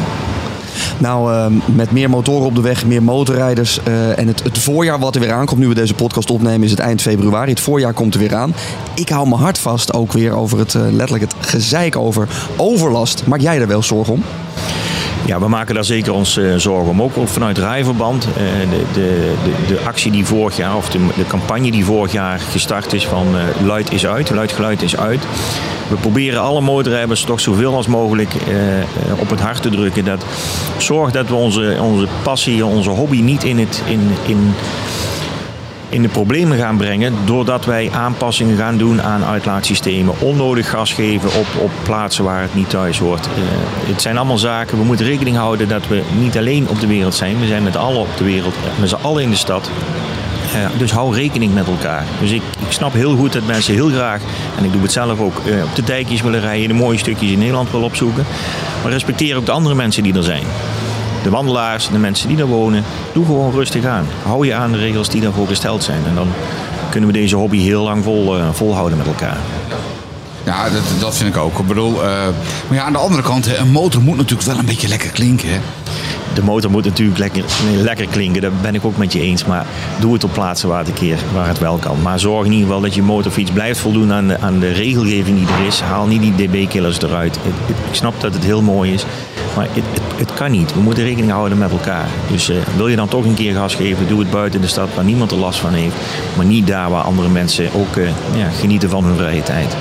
Nou, 0.99 1.33
uh, 1.33 1.61
met 1.75 1.91
meer 1.91 2.11
motoren 2.11 2.47
op 2.47 2.55
de 2.55 2.61
weg, 2.61 2.87
meer 2.87 3.03
motorrijders 3.03 3.81
uh, 3.89 4.19
en 4.19 4.27
het, 4.27 4.43
het, 4.43 4.59
voorjaar 4.59 4.99
wat 4.99 5.15
er 5.15 5.21
weer 5.21 5.33
aankomt, 5.33 5.61
nu 5.61 5.69
we 5.69 5.75
deze 5.75 5.95
podcast 5.95 6.31
opnemen, 6.31 6.63
is 6.63 6.71
het 6.71 6.81
eind 6.81 7.03
februari. 7.03 7.51
Het 7.51 7.61
voorjaar 7.61 7.93
komt 7.93 8.15
er 8.15 8.21
weer 8.21 8.35
aan. 8.35 8.55
Ik 8.95 9.09
hou 9.09 9.29
mijn 9.29 9.41
hart 9.41 9.59
vast 9.59 9.93
ook 9.93 10.13
weer 10.13 10.33
over 10.33 10.59
het, 10.59 10.75
uh, 10.75 10.83
letterlijk 10.91 11.33
het 11.33 11.47
gezeik 11.49 11.97
over 11.97 12.29
overlast. 12.57 13.27
Maak 13.27 13.41
jij 13.41 13.61
er 13.61 13.67
wel 13.67 13.83
zorgen 13.83 14.13
om? 14.13 14.23
Ja, 15.29 15.41
we 15.41 15.49
maken 15.49 15.75
daar 15.75 15.85
zeker 15.85 16.13
ons 16.13 16.37
uh, 16.37 16.55
zorgen 16.57 16.91
om. 16.91 17.03
Ook 17.03 17.13
vanuit 17.25 17.59
rijverband. 17.59 18.29
Uh, 18.29 18.35
de, 18.71 18.83
de, 18.93 19.35
de, 19.45 19.75
de, 19.75 19.81
actie 19.81 20.11
die 20.11 20.25
vorig 20.25 20.57
jaar, 20.57 20.77
of 20.77 20.91
de, 20.91 20.99
de 21.17 21.27
campagne 21.27 21.71
die 21.71 21.85
vorig 21.85 22.13
jaar 22.13 22.39
gestart 22.39 22.93
is 22.93 23.07
van 23.07 23.27
uh, 23.35 23.67
luid 23.67 23.93
is 23.93 24.07
uit, 24.07 24.31
luidgeluid 24.31 24.83
is 24.83 24.97
uit. 24.97 25.21
We 25.89 25.97
proberen 25.97 26.41
alle 26.41 26.61
motorrijders 26.61 27.23
toch 27.23 27.41
zoveel 27.41 27.75
als 27.75 27.87
mogelijk 27.87 28.35
op 29.21 29.31
het 29.31 29.41
hart 29.41 29.63
te 29.63 29.71
drukken. 29.71 30.05
Dat 30.05 30.25
zorg 30.77 31.11
dat 31.11 31.29
we 31.29 31.35
onze, 31.35 31.77
onze 31.81 32.07
passie, 32.23 32.67
onze 32.67 32.91
hobby 32.91 33.21
niet 33.21 33.45
in 33.45 33.59
het, 33.59 33.83
in, 33.87 34.11
in, 34.27 34.55
in 35.89 36.03
de 36.03 36.09
problemen 36.09 36.59
gaan 36.59 36.77
brengen 36.77 37.15
doordat 37.25 37.65
wij 37.65 37.91
aanpassingen 37.93 38.57
gaan 38.57 38.79
doen 38.79 39.03
aan 39.03 39.25
uitlaatsystemen. 39.25 40.15
Onnodig 40.21 40.71
gas 40.71 40.93
geven 40.93 41.29
op, 41.29 41.47
op 41.63 41.71
plaatsen 41.83 42.25
waar 42.25 42.43
het 42.43 42.55
niet 42.55 42.71
thuis 42.71 42.99
hoort. 42.99 43.27
Uh, 43.27 43.33
het 43.93 44.03
zijn 44.03 44.17
allemaal 44.17 44.39
zaken, 44.39 44.79
we 44.79 44.85
moeten 44.85 45.07
rekening 45.07 45.37
houden 45.37 45.69
dat 45.69 45.87
we 45.89 46.03
niet 46.19 46.37
alleen 46.37 46.69
op 46.69 46.81
de 46.81 46.87
wereld 46.87 47.15
zijn. 47.15 47.41
We 47.41 47.47
zijn 47.47 47.63
met 47.63 47.77
allen 47.77 48.01
op 48.01 48.17
de 48.17 48.25
wereld, 48.25 48.55
met 48.81 48.89
z'n 48.89 49.03
allen 49.03 49.23
in 49.23 49.31
de 49.31 49.37
stad. 49.37 49.71
Uh, 50.55 50.79
dus 50.79 50.91
hou 50.91 51.15
rekening 51.15 51.55
met 51.55 51.67
elkaar. 51.67 52.05
Dus 52.21 52.31
ik, 52.31 52.43
ik, 52.67 52.73
snap 52.73 52.93
heel 52.93 53.17
goed 53.17 53.33
dat 53.33 53.47
mensen 53.47 53.75
heel 53.75 53.89
graag, 53.89 54.21
en 54.59 54.65
ik 54.65 54.73
doe 54.73 54.83
het 54.83 54.93
zelf 54.93 55.21
ook, 55.21 55.37
op 55.39 55.75
de 55.75 55.85
dijkjes 55.85 56.23
willen 56.23 56.41
rijden, 56.41 56.69
de 56.69 56.75
mooie 56.75 56.99
stukjes 56.99 57.31
in 57.31 57.39
Nederland 57.39 57.71
willen 57.71 57.87
opzoeken. 57.87 58.27
Maar 58.83 58.93
respecteer 58.93 59.37
ook 59.37 59.47
de 59.47 59.53
andere 59.53 59.75
mensen 59.75 60.03
die 60.03 60.15
er 60.15 60.23
zijn 60.23 60.45
de 61.23 61.31
wandelaars, 61.31 61.89
de 61.89 61.99
mensen 61.99 62.29
die 62.29 62.37
daar 62.37 62.47
wonen, 62.47 62.85
doe 63.13 63.25
gewoon 63.25 63.53
rustig 63.53 63.85
aan. 63.85 64.07
Hou 64.23 64.47
je 64.47 64.55
aan 64.55 64.73
de 64.73 64.79
regels 64.79 65.09
die 65.09 65.21
daarvoor 65.21 65.47
gesteld 65.47 65.83
zijn. 65.83 66.01
En 66.07 66.15
dan 66.15 66.29
kunnen 66.91 67.11
we 67.11 67.19
deze 67.19 67.37
hobby 67.37 67.59
heel 67.59 67.83
lang 67.83 68.05
vol, 68.05 68.39
uh, 68.39 68.49
volhouden 68.53 68.99
met 68.99 69.07
elkaar. 69.07 69.37
Ja, 70.45 70.69
dat, 70.69 70.83
dat 71.01 71.17
vind 71.17 71.35
ik 71.35 71.41
ook. 71.41 71.59
Ik 71.59 71.67
bedoel, 71.67 71.93
uh, 71.93 72.01
maar 72.69 72.77
ja, 72.77 72.83
aan 72.83 72.93
de 72.93 72.99
andere 72.99 73.23
kant, 73.23 73.59
een 73.59 73.71
motor 73.71 74.03
moet 74.03 74.17
natuurlijk 74.17 74.49
wel 74.49 74.59
een 74.59 74.65
beetje 74.65 74.89
lekker 74.89 75.11
klinken. 75.11 75.49
Hè? 75.49 75.59
De 76.35 76.43
motor 76.43 76.71
moet 76.71 76.85
natuurlijk 76.85 77.19
lekker, 77.19 77.45
lekker 77.83 78.07
klinken, 78.07 78.43
daar 78.43 78.51
ben 78.63 78.75
ik 78.75 78.85
ook 78.85 78.97
met 78.97 79.13
je 79.13 79.21
eens. 79.21 79.45
Maar 79.45 79.67
doe 80.01 80.13
het 80.13 80.25
op 80.25 80.33
plaatsen 80.33 80.69
waar 80.69 80.79
het, 80.79 80.89
een 80.89 80.95
keer, 80.95 81.19
waar 81.35 81.49
het 81.49 81.59
wel 81.59 81.77
kan. 81.77 82.03
Maar 82.03 82.19
zorg 82.19 82.47
in 82.47 82.53
ieder 82.53 82.67
geval 82.67 82.83
dat 82.83 82.95
je 82.95 83.03
motorfiets 83.03 83.51
blijft 83.51 83.81
voldoen 83.81 84.13
aan 84.13 84.29
de, 84.29 84.41
aan 84.41 84.59
de 84.59 84.73
regelgeving 84.73 85.39
die 85.39 85.47
er 85.47 85.67
is. 85.67 85.81
Haal 85.81 86.07
niet 86.07 86.21
die 86.21 86.49
dB-killers 86.49 87.01
eruit. 87.01 87.37
Ik, 87.37 87.69
ik 87.69 87.95
snap 87.95 88.21
dat 88.21 88.35
het 88.35 88.45
heel 88.45 88.63
mooi 88.63 88.93
is. 88.93 89.05
Maar 89.59 89.69
het, 89.71 89.85
het, 90.17 90.35
kan 90.35 90.51
niet. 90.51 90.75
We 90.75 90.81
moeten 90.81 91.05
rekening 91.05 91.31
houden 91.31 91.59
met 91.59 91.71
elkaar. 91.71 92.09
Dus 92.31 92.51
uh, 92.51 92.57
wil 92.77 92.89
je 92.89 92.97
dan 92.97 93.09
toch 93.09 93.25
een 93.25 93.35
keer 93.35 93.55
gas 93.55 93.75
geven, 93.75 94.09
doe 94.09 94.19
het 94.19 94.31
buiten 94.31 94.61
de 94.61 94.67
stad 94.67 94.89
waar 94.95 95.05
niemand 95.05 95.31
er 95.31 95.37
last 95.37 95.59
van 95.59 95.73
heeft. 95.73 95.95
Maar 96.37 96.45
niet 96.45 96.67
daar 96.67 96.91
waar 96.91 97.03
andere 97.03 97.29
mensen 97.29 97.69
ook 97.75 97.97
uh, 97.97 98.09
ja, 98.37 98.49
genieten 98.49 98.91
van 98.91 99.05
hun 99.05 99.17
vrije 99.17 99.43
tijd. 99.43 99.77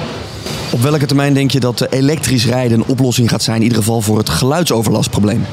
Op 0.72 0.81
welke 0.81 1.05
termijn 1.05 1.34
denk 1.34 1.51
je 1.51 1.60
dat 1.60 1.88
elektrisch 1.89 2.46
rijden 2.46 2.79
een 2.79 2.86
oplossing 2.88 3.29
gaat 3.29 3.43
zijn, 3.43 3.57
in 3.57 3.63
ieder 3.63 3.77
geval 3.77 4.01
voor 4.01 4.17
het 4.17 4.29
geluidsoverlastprobleem? 4.29 5.46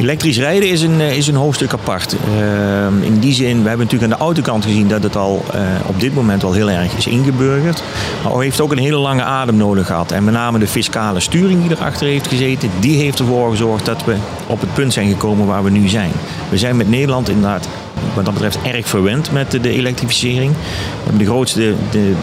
Elektrisch 0.00 0.38
rijden 0.38 0.68
is 0.68 0.82
een, 0.82 1.00
is 1.00 1.26
een 1.26 1.34
hoofdstuk 1.34 1.72
apart. 1.72 2.16
Uh, 2.38 3.04
in 3.06 3.18
die 3.18 3.32
zin, 3.32 3.62
we 3.62 3.68
hebben 3.68 3.86
natuurlijk 3.86 4.12
aan 4.12 4.18
de 4.18 4.24
autokant 4.24 4.64
gezien 4.64 4.88
dat 4.88 5.02
het 5.02 5.16
al 5.16 5.44
uh, 5.54 5.60
op 5.86 6.00
dit 6.00 6.14
moment 6.14 6.42
wel 6.42 6.52
heel 6.52 6.70
erg 6.70 6.96
is 6.96 7.06
ingeburgerd. 7.06 7.82
Maar 8.22 8.32
hij 8.32 8.44
heeft 8.44 8.60
ook 8.60 8.72
een 8.72 8.78
hele 8.78 8.96
lange 8.96 9.22
adem 9.22 9.56
nodig 9.56 9.86
gehad. 9.86 10.12
En 10.12 10.24
met 10.24 10.34
name 10.34 10.58
de 10.58 10.66
fiscale 10.66 11.20
sturing 11.20 11.62
die 11.62 11.70
erachter 11.70 12.06
heeft 12.06 12.26
gezeten, 12.26 12.70
die 12.78 12.98
heeft 12.98 13.18
ervoor 13.18 13.50
gezorgd 13.50 13.86
dat 13.86 14.04
we 14.04 14.16
op 14.46 14.60
het 14.60 14.74
punt 14.74 14.92
zijn 14.92 15.08
gekomen 15.08 15.46
waar 15.46 15.64
we 15.64 15.70
nu 15.70 15.88
zijn. 15.88 16.12
We 16.48 16.58
zijn 16.58 16.76
met 16.76 16.88
Nederland 16.88 17.28
inderdaad 17.28 17.68
wat 18.14 18.24
dat 18.24 18.34
betreft 18.34 18.58
erg 18.62 18.88
verwend 18.88 19.32
met 19.32 19.50
de, 19.50 19.70
elektrificering. 19.70 20.52
We 20.52 21.02
hebben 21.02 21.18
de 21.18 21.30
grootste 21.30 21.74
de 21.90 22.14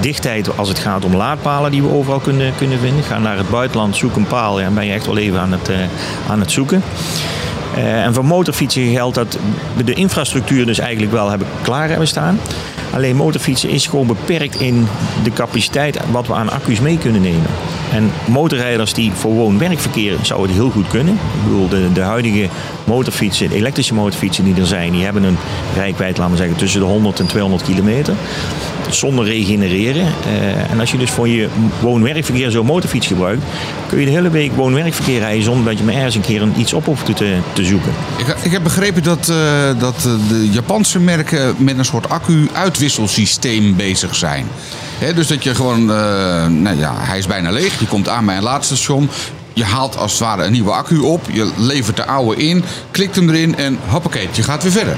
dichtheid 0.00 0.58
als 0.58 0.68
het 0.68 0.78
gaat 0.78 1.04
om 1.04 1.16
laadpalen 1.16 1.70
die 1.70 1.82
we 1.82 1.92
overal 1.92 2.18
kunnen, 2.18 2.52
kunnen 2.56 2.78
vinden. 2.78 3.04
Ga 3.04 3.18
naar 3.18 3.36
het 3.36 3.50
buitenland, 3.50 3.96
zoek 3.96 4.16
een 4.16 4.26
paal 4.26 4.60
en 4.60 4.74
ben 4.74 4.86
je 4.86 4.92
echt 4.92 5.06
wel 5.06 5.18
even 5.18 5.40
aan 5.40 5.52
het, 5.52 5.68
uh, 5.68 5.76
aan 6.28 6.40
het 6.40 6.50
zoeken. 6.50 6.82
Uh, 7.76 8.04
en 8.04 8.14
voor 8.14 8.24
motorfietsen 8.24 8.92
geldt 8.92 9.14
dat 9.14 9.38
we 9.76 9.84
de 9.84 9.94
infrastructuur 9.94 10.66
dus 10.66 10.78
eigenlijk 10.78 11.12
wel 11.12 11.28
hebben 11.28 11.48
klaar 11.62 11.88
hebben 11.88 12.08
staan. 12.08 12.40
Alleen 12.94 13.16
motorfietsen 13.16 13.68
is 13.68 13.86
gewoon 13.86 14.06
beperkt 14.06 14.60
in 14.60 14.88
de 15.22 15.30
capaciteit 15.30 15.98
wat 16.10 16.26
we 16.26 16.34
aan 16.34 16.50
accu's 16.50 16.80
mee 16.80 16.98
kunnen 16.98 17.22
nemen. 17.22 17.46
En 17.92 18.10
motorrijders 18.24 18.92
die 18.92 19.12
voor 19.12 19.32
woon-werkverkeer 19.32 20.16
zouden 20.22 20.48
het 20.48 20.58
heel 20.58 20.70
goed 20.70 20.88
kunnen. 20.88 21.14
Ik 21.14 21.42
bedoel, 21.44 21.68
de, 21.68 21.92
de 21.92 22.00
huidige 22.00 22.48
motorfietsen, 22.84 23.50
elektrische 23.50 23.94
motorfietsen 23.94 24.44
die 24.44 24.54
er 24.54 24.66
zijn, 24.66 24.92
die 24.92 25.04
hebben 25.04 25.22
een 25.22 25.36
rijkwijd, 25.74 26.18
laten 26.18 26.32
we 26.32 26.38
zeggen, 26.38 26.56
tussen 26.56 26.80
de 26.80 26.86
100 26.86 27.20
en 27.20 27.26
200 27.26 27.62
kilometer. 27.62 28.14
Zonder 28.90 29.24
regenereren. 29.24 30.06
Uh, 30.26 30.70
en 30.70 30.80
als 30.80 30.90
je 30.90 30.98
dus 30.98 31.10
voor 31.10 31.28
je 31.28 31.48
woon-werkverkeer 31.80 32.50
zo'n 32.50 32.66
motorfiets 32.66 33.06
gebruikt, 33.06 33.42
kun 33.88 33.98
je 33.98 34.04
de 34.04 34.10
hele 34.10 34.30
week 34.30 34.52
woon-werkverkeer 34.52 35.18
rijden 35.18 35.44
zonder 35.44 35.64
dat 35.64 35.78
je 35.78 35.84
maar 35.84 35.94
ergens 35.94 36.14
een 36.14 36.20
keer 36.20 36.42
een, 36.42 36.54
iets 36.56 36.72
op 36.72 36.84
hoeft 36.84 37.16
te, 37.16 37.36
te 37.52 37.64
zoeken. 37.64 37.92
Ik, 38.16 38.36
ik 38.42 38.50
heb 38.50 38.62
begrepen 38.62 39.02
dat, 39.02 39.28
uh, 39.30 39.36
dat 39.78 40.02
de 40.28 40.48
Japanse 40.50 40.98
merken 40.98 41.54
met 41.58 41.78
een 41.78 41.84
soort 41.84 42.08
accu-uitwisselsysteem 42.08 43.76
bezig 43.76 44.14
zijn. 44.14 44.46
Dus 45.00 45.26
dat 45.26 45.44
je 45.44 45.54
gewoon, 45.54 45.80
uh, 45.80 46.46
nou 46.46 46.78
ja, 46.78 46.92
hij 46.96 47.18
is 47.18 47.26
bijna 47.26 47.50
leeg. 47.50 47.80
Je 47.80 47.86
komt 47.86 48.08
aan 48.08 48.26
bij 48.26 48.36
een 48.36 48.42
laadstation. 48.42 49.10
Je 49.52 49.64
haalt 49.64 49.96
als 49.96 50.12
het 50.12 50.20
ware 50.20 50.44
een 50.44 50.52
nieuwe 50.52 50.70
accu 50.70 50.98
op. 50.98 51.20
Je 51.32 51.52
levert 51.56 51.96
de 51.96 52.06
oude 52.06 52.42
in, 52.42 52.64
klikt 52.90 53.16
hem 53.16 53.28
erin 53.28 53.56
en 53.56 53.78
hoppakee, 53.86 54.28
je 54.32 54.42
gaat 54.42 54.62
weer 54.62 54.72
verder. 54.72 54.96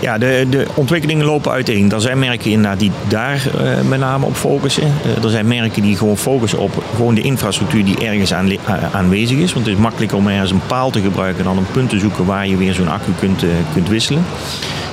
Ja, 0.00 0.18
de, 0.18 0.46
de 0.50 0.66
ontwikkelingen 0.74 1.26
lopen 1.26 1.52
uiteen. 1.52 1.92
Er 1.92 2.00
zijn 2.00 2.18
merken 2.18 2.50
inderdaad 2.50 2.78
die 2.78 2.90
daar 3.08 3.42
uh, 3.60 3.88
met 3.88 3.98
name 3.98 4.26
op 4.26 4.36
focussen. 4.36 4.92
Uh, 5.06 5.24
er 5.24 5.30
zijn 5.30 5.46
merken 5.46 5.82
die 5.82 5.96
gewoon 5.96 6.16
focussen 6.16 6.58
op 6.58 6.84
gewoon 6.96 7.14
de 7.14 7.20
infrastructuur 7.20 7.84
die 7.84 8.06
ergens 8.06 8.32
aan, 8.32 8.50
aanwezig 8.92 9.38
is. 9.38 9.52
Want 9.52 9.66
het 9.66 9.74
is 9.74 9.80
makkelijker 9.80 10.16
om 10.16 10.28
ergens 10.28 10.50
een 10.50 10.66
paal 10.66 10.90
te 10.90 11.00
gebruiken 11.00 11.44
dan 11.44 11.56
een 11.56 11.70
punt 11.72 11.90
te 11.90 11.98
zoeken 11.98 12.24
waar 12.24 12.46
je 12.46 12.56
weer 12.56 12.74
zo'n 12.74 12.88
accu 12.88 13.12
kunt, 13.18 13.42
kunt 13.72 13.88
wisselen. 13.88 14.24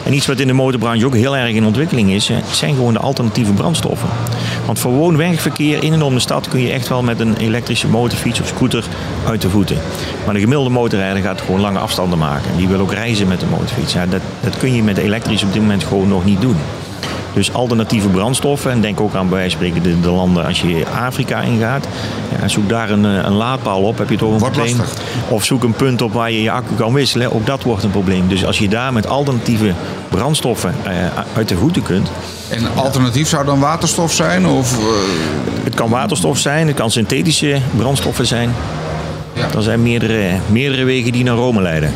En 0.06 0.14
iets 0.14 0.28
wat 0.28 0.40
in 0.40 0.48
de 0.48 0.54
motorbranche 0.54 1.06
ook 1.06 1.16
heel 1.16 1.38
erg 1.38 1.54
in 1.54 1.66
ontwikkeling 1.66 2.12
is, 2.12 2.32
zijn 2.52 2.76
gewoon 2.76 2.94
de 2.94 3.00
alternatieve 3.00 3.54
brandstoffen. 3.54 4.10
Want 4.66 4.80
voor 4.80 4.92
woon-werkverkeer 4.92 5.84
in 5.84 5.94
en 5.94 6.02
om 6.02 6.14
de 6.14 6.20
stad 6.20 6.48
kun 6.48 6.62
je 6.62 6.72
echt 6.72 6.88
wel 6.88 7.04
met 7.04 7.20
een 7.20 7.38
elektrische 7.38 7.88
motorfiets 7.88 8.42
of 8.42 8.48
scooter 8.48 8.86
uit 9.28 9.42
de 9.42 9.50
voeten. 9.50 9.78
Maar 10.26 10.34
de 10.34 10.40
gemiddelde 10.40 10.70
motorrijder 10.70 11.24
gaat 11.24 11.42
gewoon 11.42 11.62
lange 11.62 11.80
afstanden 11.80 12.18
maken. 12.18 12.58
Die 12.58 12.68
wil 12.68 12.80
ook 12.80 12.94
reizen 12.94 13.28
met 13.28 13.40
de 13.40 13.46
motorfiets. 13.46 13.94
Ja, 13.94 14.06
dat, 14.06 14.22
dat 14.42 14.58
kun 14.58 14.74
je 14.74 14.84
met 14.84 14.98
elektrisch 14.98 15.44
op 15.44 15.54
dit 15.54 15.62
moment 15.62 15.84
gewoon 15.84 16.08
nog 16.08 16.26
niet 16.26 16.42
doen. 16.42 16.58
Dus 17.36 17.54
alternatieve 17.54 18.08
brandstoffen. 18.08 18.72
En 18.72 18.82
denk 18.82 19.00
ook 19.02 19.16
aan 19.16 19.30
bij 19.30 19.38
wijze 19.38 19.58
van 19.58 19.66
spreken 19.68 19.90
de, 19.92 20.00
de 20.02 20.10
landen 20.12 20.46
als 20.46 20.62
je 20.62 20.84
Afrika 21.06 21.42
ingaat. 21.42 21.88
Ja, 22.42 22.48
zoek 22.48 22.70
daar 22.70 22.90
een, 22.90 23.06
eh, 23.06 23.24
een 23.24 23.34
laadpaal 23.34 23.82
op, 23.82 23.98
heb 23.98 24.10
je 24.10 24.18
toch 24.18 24.32
een 24.32 24.40
Wordt 24.40 24.56
probleem. 24.56 24.78
lastig. 24.78 25.02
Of 25.30 25.44
zoek 25.44 25.64
een 25.64 25.74
punt 25.74 26.02
op 26.02 26.14
waar 26.14 26.32
je 26.32 26.42
je 26.42 26.52
accu 26.52 26.74
kan 26.76 26.94
wisselen. 26.94 27.34
Ook 27.34 27.46
dat 27.46 27.64
wordt 27.64 27.84
een 27.84 27.92
probleem. 27.92 28.28
Dus 28.28 28.46
als 28.46 28.60
je 28.60 28.68
daar 28.68 28.94
met 28.94 29.08
alternatieve 29.08 29.74
brandstoffen 30.10 30.76
eh, 30.84 30.92
uit 31.36 31.48
de 31.50 31.56
voeten 31.58 31.84
kunt. 31.84 32.10
En 32.50 32.62
alternatief 32.76 33.28
zou 33.28 33.46
dan 33.46 33.60
waterstof 33.60 34.14
zijn? 34.14 34.48
Of, 34.48 34.78
eh, 34.80 34.86
Het 35.64 35.76
kan 35.76 35.90
waterstof 35.90 36.38
zijn, 36.38 36.68
het 36.68 36.76
kan 36.76 36.92
synthetische 36.92 37.58
brandstoffen 37.78 38.26
zijn. 38.28 38.54
Ja. 39.34 39.48
Er 39.56 39.62
zijn 39.64 39.84
meerdere, 39.84 40.30
meerdere 40.48 40.84
wegen 40.84 41.12
die 41.12 41.24
naar 41.24 41.36
Rome 41.36 41.62
leiden. 41.62 41.94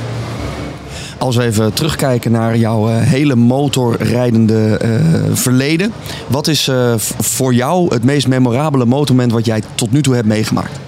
Als 1.19 1.35
we 1.35 1.43
even 1.43 1.73
terugkijken 1.73 2.31
naar 2.31 2.57
jouw 2.57 2.89
eh, 2.89 2.97
hele 2.97 3.35
motorrijdende 3.35 4.77
eh, 4.77 4.91
verleden. 5.33 5.93
Wat 6.27 6.47
is 6.47 6.67
eh, 6.67 6.93
voor 6.97 7.53
jou 7.53 7.93
het 7.93 8.03
meest 8.03 8.27
memorabele 8.27 8.85
motormoment 8.85 9.31
wat 9.31 9.45
jij 9.45 9.61
tot 9.75 9.91
nu 9.91 10.01
toe 10.01 10.15
hebt 10.15 10.27
meegemaakt? 10.27 10.79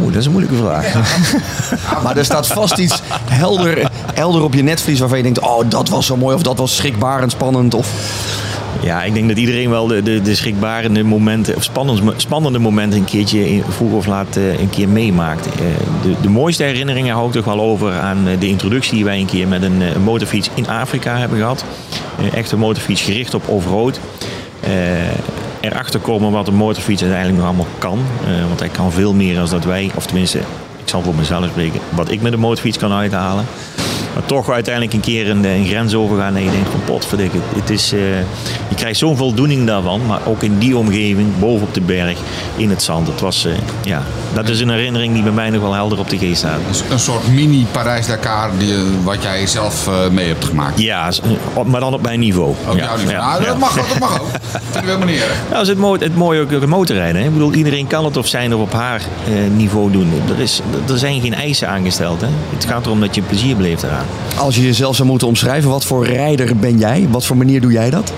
Oeh, 0.00 0.08
dat 0.08 0.16
is 0.16 0.26
een 0.26 0.32
moeilijke 0.32 0.56
vraag. 0.56 0.94
Maar 2.02 2.16
er 2.16 2.24
staat 2.24 2.46
vast 2.46 2.78
iets 2.78 3.02
helder, 3.30 3.90
helder 4.14 4.42
op 4.42 4.54
je 4.54 4.62
netvlies 4.62 4.98
waarvan 4.98 5.18
je 5.18 5.24
denkt... 5.24 5.40
oh, 5.40 5.62
dat 5.68 5.88
was 5.88 6.06
zo 6.06 6.16
mooi 6.16 6.34
of 6.34 6.42
dat 6.42 6.58
was 6.58 6.76
schrikbarend 6.76 7.32
spannend. 7.32 7.74
Of... 7.74 7.88
Ja, 8.82 9.02
ik 9.02 9.14
denk 9.14 9.28
dat 9.28 9.38
iedereen 9.38 9.70
wel 9.70 9.86
de, 9.86 10.02
de, 10.02 10.22
de 10.22 10.34
schrikbarende 10.34 11.02
momenten, 11.02 11.56
of 11.56 11.62
spannende, 11.64 12.12
spannende 12.16 12.58
momenten 12.58 12.98
een 12.98 13.04
keertje 13.04 13.62
vroeg 13.68 13.92
of 13.92 14.06
laat 14.06 14.36
eh, 14.36 14.60
een 14.60 14.70
keer 14.70 14.88
meemaakt. 14.88 15.46
Eh, 15.46 15.52
De, 16.02 16.14
de 16.22 16.28
mooiste 16.28 16.62
herinneringen 16.62 17.14
hou 17.14 17.26
ik 17.26 17.32
toch 17.32 17.44
wel 17.44 17.60
over 17.60 17.92
aan 17.92 18.28
eh, 18.28 18.40
de 18.40 18.48
introductie 18.48 18.94
die 18.94 19.04
wij 19.04 19.20
een 19.20 19.26
keer 19.26 19.48
met 19.48 19.62
een, 19.62 19.82
motorfiets 20.04 20.50
in 20.54 20.68
Afrika 20.68 21.16
hebben 21.16 21.38
gehad. 21.38 21.64
Eh, 22.32 22.50
een 22.50 22.58
motorfiets 22.58 23.02
gericht 23.02 23.34
op 23.34 23.48
off-road. 23.48 24.00
Erachter 25.60 26.00
komen 26.00 26.30
wat 26.32 26.48
een 26.48 26.54
motorfiets 26.54 27.02
uiteindelijk 27.02 27.38
nog 27.38 27.48
allemaal 27.48 27.66
kan. 27.78 27.98
Want 28.48 28.60
hij 28.60 28.68
kan 28.68 28.92
veel 28.92 29.14
meer 29.14 29.34
dan 29.34 29.48
dat 29.50 29.64
wij, 29.64 29.90
of 29.94 30.06
tenminste, 30.06 30.38
ik 30.82 30.88
zal 30.88 31.02
voor 31.02 31.14
mezelf 31.14 31.46
spreken, 31.46 31.80
wat 31.88 32.10
ik 32.10 32.22
met 32.22 32.32
een 32.32 32.38
motorfiets 32.38 32.78
kan 32.78 32.92
uithalen. 32.92 33.44
Maar 34.16 34.26
toch 34.26 34.50
uiteindelijk 34.50 34.94
een 34.94 35.00
keer 35.00 35.30
een, 35.30 35.44
een 35.44 35.66
grens 35.66 35.94
overgaan 35.94 36.36
en 36.36 36.44
je 36.44 36.50
denkt 36.50 36.70
van 36.70 36.80
potverdikke, 36.84 37.36
het 37.56 37.70
is, 37.70 37.92
eh, 37.92 38.00
je 38.68 38.74
krijgt 38.74 38.98
zo'n 38.98 39.16
voldoening 39.16 39.66
daarvan. 39.66 40.06
Maar 40.06 40.20
ook 40.26 40.42
in 40.42 40.58
die 40.58 40.76
omgeving, 40.76 41.38
boven 41.38 41.66
op 41.66 41.74
de 41.74 41.80
berg, 41.80 42.18
in 42.56 42.70
het 42.70 42.82
zand. 42.82 43.06
Het 43.06 43.20
was, 43.20 43.44
eh, 43.44 43.52
ja, 43.84 44.02
dat 44.34 44.48
is 44.48 44.60
een 44.60 44.68
herinnering 44.70 45.14
die 45.14 45.22
bij 45.22 45.32
mij 45.32 45.50
nog 45.50 45.62
wel 45.62 45.74
helder 45.74 45.98
op 45.98 46.10
de 46.10 46.18
geest 46.18 46.38
staat. 46.38 46.58
een 46.90 46.98
soort 46.98 47.28
mini 47.28 47.66
Parijs-Dakar 47.70 48.50
die, 48.58 48.72
eh, 48.74 48.80
wat 49.04 49.22
jij 49.22 49.46
zelf 49.46 49.88
mee 50.10 50.26
hebt 50.28 50.44
gemaakt? 50.44 50.80
Ja, 50.80 51.10
op- 51.54 51.66
maar 51.66 51.80
dan 51.80 51.94
op 51.94 52.02
mijn 52.02 52.20
niveau. 52.20 52.54
Ook 52.68 52.76
ja, 52.76 52.84
jouw 52.84 52.96
niveau. 52.96 53.12
ja, 53.16 53.28
Nou, 53.28 53.42
ja. 53.42 53.48
dat, 53.48 53.58
mag, 53.58 53.78
ook, 53.78 53.88
dat 53.88 53.98
mag 53.98 54.20
ook. 54.20 54.32
Dat 54.32 54.40
vind 54.70 54.76
ik 54.76 54.82
helemaal 54.84 55.06
niet 55.06 55.20
erg. 55.20 55.34
Ja, 55.48 55.52
dat 55.52 55.62
is 55.62 55.68
het 55.68 55.78
mooie, 55.78 55.98
het 56.04 56.16
mooie 56.16 56.40
ook 56.40 56.50
het 56.50 56.66
motorrijden. 56.66 57.20
Hè? 57.20 57.26
Ik 57.26 57.32
bedoel, 57.32 57.52
iedereen 57.54 57.86
kan 57.86 58.04
het 58.04 58.16
op 58.16 58.26
zijn 58.26 58.54
of 58.54 58.60
op 58.60 58.72
haar 58.72 59.02
niveau 59.56 59.90
doen. 59.92 60.12
Er, 60.36 60.40
is, 60.42 60.60
er 60.88 60.98
zijn 60.98 61.20
geen 61.20 61.34
eisen 61.34 61.68
aangesteld. 61.68 62.20
Hè? 62.20 62.26
Het 62.54 62.64
gaat 62.64 62.86
erom 62.86 63.00
dat 63.00 63.14
je 63.14 63.22
plezier 63.22 63.56
beleeft 63.56 63.82
eraan. 63.82 64.05
Als 64.38 64.56
je 64.56 64.62
jezelf 64.62 64.96
zou 64.96 65.08
moeten 65.08 65.28
omschrijven, 65.28 65.70
wat 65.70 65.84
voor 65.84 66.06
rijder 66.06 66.56
ben 66.56 66.78
jij? 66.78 67.06
Wat 67.10 67.26
voor 67.26 67.36
manier 67.36 67.60
doe 67.60 67.72
jij 67.72 67.90
dat? 67.90 68.12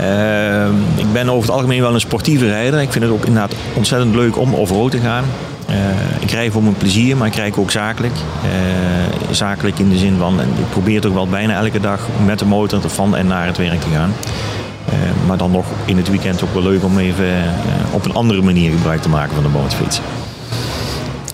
Ehm, 0.00 0.74
ik 0.96 1.12
ben 1.12 1.28
over 1.28 1.42
het 1.42 1.50
algemeen 1.50 1.80
wel 1.80 1.94
een 1.94 2.00
sportieve 2.00 2.46
rijder. 2.46 2.80
Ik 2.80 2.92
vind 2.92 3.04
het 3.04 3.12
ook 3.12 3.24
inderdaad 3.24 3.54
ontzettend 3.74 4.14
leuk 4.14 4.38
om 4.38 4.54
off-road 4.54 4.90
te 4.90 4.98
gaan. 4.98 5.24
Eh, 5.66 5.76
ik 6.20 6.30
rij 6.30 6.50
voor 6.50 6.62
mijn 6.62 6.76
plezier, 6.76 7.16
maar 7.16 7.26
ik 7.26 7.34
rij 7.34 7.52
ook 7.56 7.70
zakelijk. 7.70 8.14
Eh, 8.14 9.34
zakelijk 9.34 9.78
in 9.78 9.88
de 9.88 9.98
zin 9.98 10.16
van, 10.18 10.40
ik 10.40 10.70
probeer 10.70 11.00
toch 11.00 11.12
wel 11.12 11.28
bijna 11.28 11.62
elke 11.62 11.80
dag 11.80 12.00
met 12.24 12.38
de 12.38 12.44
motor 12.44 12.90
van 12.90 13.16
en 13.16 13.26
naar 13.26 13.46
het 13.46 13.56
werk 13.56 13.80
te 13.80 13.88
gaan. 13.92 14.12
Eh, 14.84 14.94
maar 15.26 15.36
dan 15.36 15.50
nog 15.50 15.66
in 15.84 15.96
het 15.96 16.08
weekend 16.08 16.42
ook 16.42 16.54
wel 16.54 16.62
leuk 16.62 16.84
om 16.84 16.98
even 16.98 17.26
op 17.90 18.04
een 18.04 18.14
andere 18.14 18.42
manier 18.42 18.70
gebruik 18.70 19.02
te 19.02 19.08
maken 19.08 19.34
van 19.34 19.42
de 19.42 19.48
motorfiets. 19.48 20.00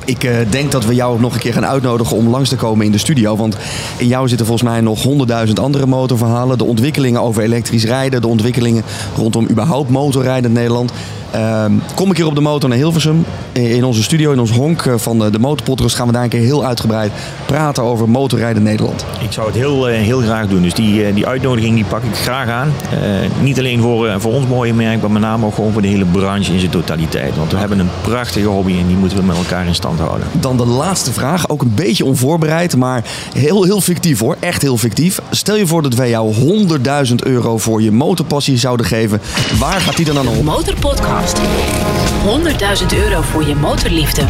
Ik 0.05 0.25
eh, 0.25 0.37
denk 0.51 0.73
dat 0.73 0.85
we 0.85 0.95
jou 0.95 1.15
ook 1.15 1.21
nog 1.21 1.35
een 1.35 1.41
keer 1.41 1.53
gaan 1.53 1.67
uitnodigen 1.67 2.17
om 2.17 2.29
langs 2.29 2.49
te 2.49 2.57
komen 2.57 2.87
in 2.87 2.93
de 2.93 2.99
studio. 2.99 3.37
Want 3.37 3.57
in 3.97 4.07
jou 4.07 4.29
zitten 4.29 4.47
volgens 4.47 4.69
mij 4.69 4.81
nog 4.81 5.03
honderdduizend 5.03 5.61
andere 5.61 5.87
motorverhalen. 5.87 6.59
De 6.59 6.65
ontwikkelingen 6.65 7.21
over 7.21 7.43
elektrisch 7.43 7.85
rijden. 7.85 8.21
De 8.21 8.27
ontwikkelingen 8.27 8.85
rondom 9.17 9.47
überhaupt 9.51 9.91
motorrijden 9.91 10.51
in 10.51 10.57
Nederland. 10.57 10.93
Ehm, 11.33 11.73
kom 11.95 12.09
een 12.09 12.15
keer 12.15 12.27
op 12.27 12.35
de 12.35 12.41
motor 12.41 12.69
naar 12.69 12.79
Hilversum. 12.79 13.25
In 13.53 13.85
onze 13.85 14.03
studio, 14.03 14.33
in 14.33 14.41
ons 14.41 14.51
honk 14.51 14.87
eh, 14.87 14.95
van 14.97 15.19
de, 15.19 15.31
de 15.31 15.39
Motorpodcast 15.39 15.97
gaan 15.97 16.07
we 16.07 16.13
daar 16.13 16.23
een 16.23 16.29
keer 16.29 16.41
heel 16.41 16.65
uitgebreid 16.65 17.13
praten 17.47 17.83
over 17.83 18.09
motorrijden 18.09 18.57
in 18.57 18.63
Nederland. 18.63 19.05
Ik 19.21 19.33
zou 19.33 19.47
het 19.47 19.57
heel, 19.57 19.89
eh, 19.89 20.01
heel 20.01 20.21
graag 20.21 20.47
doen. 20.47 20.63
Dus 20.63 20.75
die, 20.75 21.05
eh, 21.05 21.15
die 21.15 21.27
uitnodiging 21.27 21.75
die 21.75 21.85
pak 21.85 22.03
ik 22.03 22.17
graag 22.17 22.49
aan. 22.49 22.73
Eh, 22.91 22.99
niet 23.43 23.59
alleen 23.59 23.81
voor, 23.81 24.21
voor 24.21 24.33
ons 24.33 24.47
mooie 24.47 24.75
merk, 24.75 25.01
maar 25.01 25.11
met 25.11 25.23
name 25.23 25.47
ook 25.47 25.55
gewoon 25.55 25.73
voor 25.73 25.83
de 25.83 25.89
hele 25.89 26.05
branche 26.05 26.53
in 26.53 26.59
zijn 26.59 26.71
totaliteit. 26.71 27.37
Want 27.37 27.53
we 27.53 27.59
hebben 27.59 27.79
een 27.79 27.91
prachtige 28.01 28.47
hobby 28.47 28.79
en 28.79 28.87
die 28.87 28.97
moeten 28.97 29.19
we 29.19 29.25
met 29.25 29.37
elkaar 29.37 29.67
in 29.67 29.75
stand 29.75 29.99
houden. 29.99 30.27
Dan 30.33 30.57
de 30.57 30.67
laatste 30.67 31.13
vraag, 31.13 31.49
ook 31.49 31.63
een 31.63 31.75
beetje 31.75 32.05
onvoorbereid, 32.05 32.77
maar 32.77 33.05
heel, 33.35 33.65
heel 33.65 33.81
fictief 33.81 34.19
hoor. 34.19 34.37
Echt 34.41 34.63
heel 34.63 34.77
fictief. 34.77 35.21
Stel 35.31 35.57
je 35.57 35.67
voor 35.67 35.83
dat 35.83 35.95
wij 35.95 36.09
jou 36.09 36.35
100.000 36.35 37.25
euro 37.25 37.59
voor 37.59 37.83
je 37.83 37.93
motorpassie 37.93 38.59
zouden 38.59 38.87
geven. 38.87 39.21
Waar 39.59 39.81
gaat 39.81 39.97
die 39.97 40.05
dan 40.05 40.19
aan 40.19 40.29
op? 40.29 40.43
Motorpodcast. 40.43 41.22
100.000 41.27 42.99
euro 42.99 43.21
voor 43.23 43.45
je 43.45 43.55
motorliefde. 43.57 44.23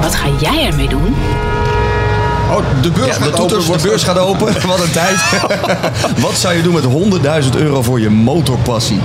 Wat 0.00 0.14
ga 0.14 0.26
jij 0.40 0.66
ermee 0.66 0.88
doen? 0.88 1.14
Oh, 2.50 2.56
de 2.82 2.90
beurs 2.90 3.06
Ja, 3.06 3.12
gaat 3.12 3.22
de 3.22 3.42
open. 3.42 3.48
toeters, 3.58 3.82
de 3.82 3.88
beurs 3.88 4.02
gaat 4.02 4.18
open. 4.18 4.46
Wat 4.66 4.80
een 4.80 4.90
tijd. 4.90 5.16
Wat 6.26 6.34
zou 6.34 6.54
je 6.54 6.62
doen 6.62 6.74
met 6.74 6.84
100.000 7.44 7.50
euro 7.56 7.82
voor 7.82 8.00
je 8.00 8.10
motorpassie? 8.10 9.00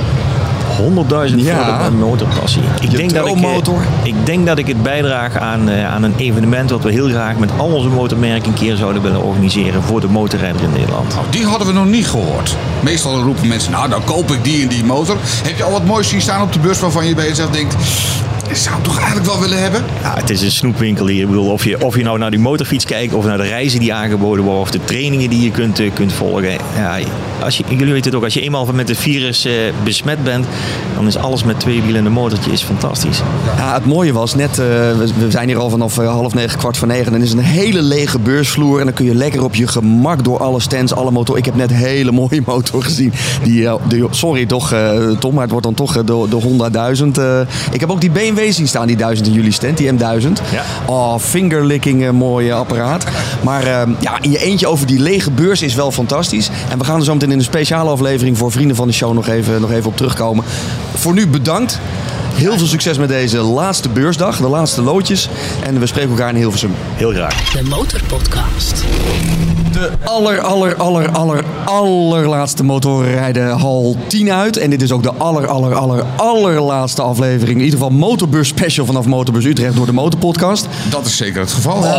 100.000 0.77 1.35
Ja. 1.45 1.79
voor 1.79 1.89
de 1.89 1.95
motorpassie. 1.97 2.61
Ik 2.81 2.91
Je 2.91 2.97
denk, 2.97 3.13
dat 3.13 3.27
ik, 3.27 3.41
eh, 3.41 3.57
ik 4.03 4.25
denk 4.25 4.45
dat 4.45 4.57
ik 4.57 4.67
het 4.67 4.83
bijdraag 4.83 5.37
aan, 5.37 5.69
eh, 5.69 5.93
aan 5.93 6.03
een 6.03 6.13
evenement 6.17 6.69
wat 6.69 6.83
we 6.83 6.91
heel 6.91 7.09
graag 7.09 7.37
met 7.37 7.49
al 7.57 7.67
onze 7.67 7.87
motormerken 7.89 8.47
een 8.47 8.53
keer 8.53 8.75
zouden 8.75 9.01
willen 9.01 9.23
organiseren 9.23 9.83
voor 9.83 10.01
de 10.01 10.07
motorrijder 10.07 10.61
in 10.63 10.71
Nederland. 10.71 11.13
Nou, 11.13 11.25
die 11.29 11.45
hadden 11.45 11.67
we 11.67 11.73
nog 11.73 11.85
niet 11.85 12.07
gehoord. 12.07 12.55
Meestal 12.79 13.21
roepen 13.21 13.47
mensen, 13.47 13.71
nou 13.71 13.89
dan 13.89 14.03
koop 14.03 14.31
ik 14.31 14.43
die 14.43 14.61
en 14.61 14.67
die 14.67 14.83
motor. 14.83 15.17
Heb 15.43 15.57
je 15.57 15.63
al 15.63 15.71
wat 15.71 15.85
moois 15.85 16.09
zien 16.09 16.21
staan 16.21 16.41
op 16.41 16.53
de 16.53 16.59
beurs 16.59 16.79
waarvan 16.79 17.07
je 17.07 17.15
bij 17.15 17.27
jezelf 17.27 17.49
denkt... 17.49 17.75
Ik 18.51 18.57
zou 18.57 18.75
hem 18.75 18.83
toch 18.83 18.97
eigenlijk 18.97 19.25
wel 19.25 19.39
willen 19.39 19.61
hebben? 19.61 19.83
Ja, 20.01 20.15
het 20.15 20.29
is 20.29 20.41
een 20.41 20.51
snoepwinkel 20.51 21.07
hier. 21.07 21.21
Ik 21.21 21.27
bedoel, 21.27 21.51
of, 21.51 21.63
je, 21.63 21.85
of 21.85 21.95
je 21.95 22.03
nou 22.03 22.17
naar 22.17 22.31
die 22.31 22.39
motorfiets 22.39 22.85
kijkt, 22.85 23.13
of 23.13 23.25
naar 23.25 23.37
de 23.37 23.43
reizen 23.43 23.79
die 23.79 23.93
aangeboden 23.93 24.43
worden, 24.43 24.61
of 24.61 24.71
de 24.71 24.83
trainingen 24.83 25.29
die 25.29 25.43
je 25.43 25.51
kunt, 25.51 25.79
eh, 25.79 25.93
kunt 25.93 26.13
volgen. 26.13 26.57
Ja, 26.75 26.99
als 27.43 27.57
je, 27.57 27.63
jullie 27.69 27.93
weten 27.93 28.05
het 28.05 28.15
ook, 28.15 28.23
als 28.23 28.33
je 28.33 28.41
eenmaal 28.41 28.65
met 28.73 28.87
het 28.87 28.97
virus 28.97 29.45
eh, 29.45 29.53
besmet 29.83 30.23
bent, 30.23 30.45
dan 30.95 31.07
is 31.07 31.17
alles 31.17 31.43
met 31.43 31.59
twee 31.59 31.81
wielen 31.81 31.99
en 31.99 32.05
een 32.05 32.11
motortje 32.11 32.51
is 32.51 32.61
fantastisch. 32.61 33.21
Ja, 33.57 33.73
het 33.73 33.85
mooie 33.85 34.13
was 34.13 34.35
net, 34.35 34.49
eh, 34.49 34.55
we, 34.57 35.09
we 35.19 35.31
zijn 35.31 35.47
hier 35.47 35.57
al 35.57 35.69
vanaf 35.69 35.95
half 35.95 36.33
negen, 36.33 36.57
kwart 36.57 36.77
voor 36.77 36.87
negen. 36.87 37.05
En 37.05 37.13
er 37.13 37.21
is 37.21 37.31
een 37.31 37.39
hele 37.39 37.81
lege 37.81 38.19
beursvloer. 38.19 38.79
En 38.79 38.85
dan 38.85 38.93
kun 38.93 39.05
je 39.05 39.15
lekker 39.15 39.43
op 39.43 39.55
je 39.55 39.67
gemak 39.67 40.23
door 40.23 40.39
alle 40.39 40.59
stands, 40.59 40.93
alle 40.93 41.11
motor. 41.11 41.37
Ik 41.37 41.45
heb 41.45 41.55
net 41.55 41.69
een 41.69 41.75
hele 41.75 42.11
mooie 42.11 42.41
motor 42.45 42.83
gezien. 42.83 43.13
Die, 43.43 43.63
de, 43.87 44.07
sorry 44.09 44.45
toch, 44.45 44.71
eh, 44.71 45.09
Tom, 45.19 45.33
maar 45.33 45.41
het 45.41 45.51
wordt 45.51 45.65
dan 45.65 45.75
toch 45.75 45.93
de, 45.93 46.25
de 46.29 46.35
Honda 46.35 46.69
1000. 46.69 47.17
ik 47.71 47.79
heb 47.79 47.91
ook 47.91 48.01
die 48.01 48.11
BMW 48.11 48.40
zien 48.49 48.67
staan, 48.67 48.87
die 48.87 48.95
1000 48.95 49.27
in 49.27 49.33
jullie 49.33 49.51
stand, 49.51 49.77
die 49.77 49.91
M1000. 49.91 49.97
Ja. 50.51 50.63
Oh, 50.85 51.19
fingerlicking, 51.19 52.11
mooi 52.11 52.51
apparaat. 52.51 53.05
Maar 53.41 53.63
eh, 53.63 53.87
ja, 53.99 54.21
in 54.21 54.31
je 54.31 54.39
eentje 54.39 54.67
over 54.67 54.87
die 54.87 54.99
lege 54.99 55.31
beurs 55.31 55.61
is 55.61 55.75
wel 55.75 55.91
fantastisch. 55.91 56.49
En 56.69 56.77
we 56.77 56.83
gaan 56.83 56.99
er 56.99 57.05
zo 57.05 57.13
meteen 57.13 57.31
in 57.31 57.37
een 57.37 57.43
speciale 57.43 57.89
aflevering 57.89 58.37
voor 58.37 58.51
vrienden 58.51 58.75
van 58.75 58.87
de 58.87 58.93
show 58.93 59.13
nog 59.13 59.27
even, 59.27 59.61
nog 59.61 59.71
even 59.71 59.89
op 59.89 59.97
terugkomen. 59.97 60.45
Voor 60.95 61.13
nu 61.13 61.27
bedankt. 61.27 61.79
Heel 62.33 62.57
veel 62.57 62.67
succes 62.67 62.97
met 62.97 63.09
deze 63.09 63.37
laatste 63.37 63.89
beursdag, 63.89 64.37
de 64.37 64.47
laatste 64.47 64.81
loodjes. 64.81 65.29
En 65.63 65.79
we 65.79 65.85
spreken 65.85 66.09
elkaar 66.09 66.29
in 66.29 66.35
Hilversum. 66.35 66.71
Heel 66.95 67.11
graag. 67.11 67.51
De 67.51 67.63
Motorpodcast. 67.63 68.83
De 69.73 69.89
aller, 70.03 70.41
aller, 70.41 70.75
aller, 70.75 71.11
aller, 71.11 71.43
allerlaatste 71.65 72.63
motorrijden 72.63 73.49
hal 73.49 73.95
10 74.07 74.31
uit. 74.31 74.57
En 74.57 74.69
dit 74.69 74.81
is 74.81 74.91
ook 74.91 75.03
de 75.03 75.13
aller, 75.13 75.47
aller, 75.47 75.75
aller, 75.75 76.03
allerlaatste 76.15 77.01
aflevering. 77.01 77.57
In 77.57 77.63
ieder 77.63 77.79
geval 77.79 77.95
motorbeurs 77.95 78.47
special 78.47 78.85
vanaf 78.85 79.05
Motorbeurs 79.05 79.45
Utrecht 79.45 79.75
door 79.75 79.85
de 79.85 79.93
Motorpodcast. 79.93 80.67
Dat 80.89 81.05
is 81.05 81.17
zeker 81.17 81.41
het 81.41 81.51
geval. 81.51 81.83
hè? 81.83 81.89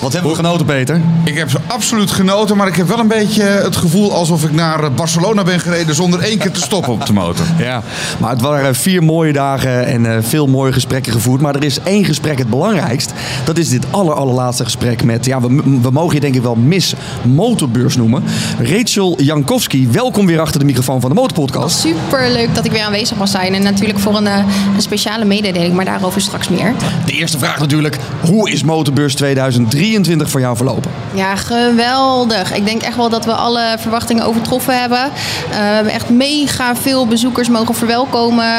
Wat 0.00 0.12
hebben 0.12 0.30
we 0.30 0.36
genoten, 0.36 0.66
Peter? 0.66 1.00
Ik 1.24 1.36
heb 1.36 1.48
absoluut 1.66 2.10
genoten, 2.10 2.56
maar 2.56 2.66
ik 2.66 2.74
heb 2.74 2.88
wel 2.88 2.98
een 2.98 3.08
beetje 3.08 3.42
het 3.42 3.76
gevoel 3.76 4.12
alsof 4.12 4.44
ik 4.44 4.52
naar 4.52 4.84
eh, 4.84 4.90
Barcelona 4.94 5.42
ben 5.42 5.60
gereden 5.60 5.94
zonder 5.94 6.20
één 6.20 6.38
keer 6.38 6.50
te 6.50 6.60
stoppen 6.60 6.92
op 6.92 7.06
de 7.06 7.12
motor. 7.12 7.46
Ja, 7.58 7.82
maar 8.18 8.30
het 8.30 8.40
waren 8.40 8.74
vier 8.74 9.02
mooie 9.02 9.32
dagen 9.32 9.86
en 9.86 10.06
eh, 10.06 10.22
veel 10.22 10.46
mooie 10.46 10.72
gesprekken 10.72 11.12
gevoerd. 11.12 11.40
Maar 11.40 11.54
er 11.54 11.64
is 11.64 11.80
één 11.80 12.04
gesprek 12.04 12.38
het 12.38 12.50
belangrijkst. 12.50 13.12
Dat 13.44 13.58
is 13.58 13.68
dit 13.68 13.84
aller, 13.90 14.14
allerlaatste 14.14 14.64
gesprek 14.64 15.04
met, 15.04 15.24
ja, 15.24 15.40
we, 15.40 15.62
we 15.82 15.90
mogen 15.90 16.14
je 16.14 16.20
denk 16.20 16.34
ik 16.34 16.42
wel 16.42 16.54
Miss 16.54 16.94
Motorbeurs 17.22 17.96
noemen. 17.96 18.24
Rachel 18.58 19.22
Jankowski, 19.22 19.88
welkom 19.88 20.26
weer 20.26 20.40
achter 20.40 20.60
de 20.60 20.66
microfoon 20.66 21.00
van 21.00 21.10
de 21.10 21.16
Motorpodcast. 21.16 21.78
Super 21.78 22.30
leuk 22.30 22.54
dat 22.54 22.64
ik 22.64 22.72
weer 22.72 22.84
aanwezig 22.84 23.16
mag 23.16 23.28
zijn. 23.28 23.54
En 23.54 23.62
natuurlijk 23.62 23.98
voor 23.98 24.16
een, 24.16 24.26
eh, 24.26 24.44
een 24.74 24.82
speciale 24.82 25.24
mededeling, 25.24 25.74
maar 25.74 25.84
daarover 25.84 26.20
straks 26.20 26.48
meer. 26.48 26.74
De 27.06 27.12
eerste 27.12 27.38
vraag 27.38 27.58
natuurlijk, 27.58 27.96
hoe 28.20 28.50
is 28.50 28.62
Motorbeurs 28.62 29.14
2023 29.14 29.89
2023 29.90 30.30
voor 30.30 30.40
jou 30.40 30.56
verlopen? 30.56 30.90
Ja, 31.14 31.36
geweldig. 31.36 32.54
Ik 32.54 32.64
denk 32.64 32.82
echt 32.82 32.96
wel 32.96 33.08
dat 33.08 33.24
we 33.24 33.32
alle 33.32 33.76
verwachtingen 33.78 34.24
overtroffen 34.24 34.80
hebben. 34.80 35.04
Eh, 35.04 35.10
we 35.50 35.56
hebben 35.56 35.92
echt 35.92 36.08
mega 36.08 36.76
veel 36.76 37.06
bezoekers 37.06 37.48
mogen 37.48 37.74
verwelkomen. 37.74 38.58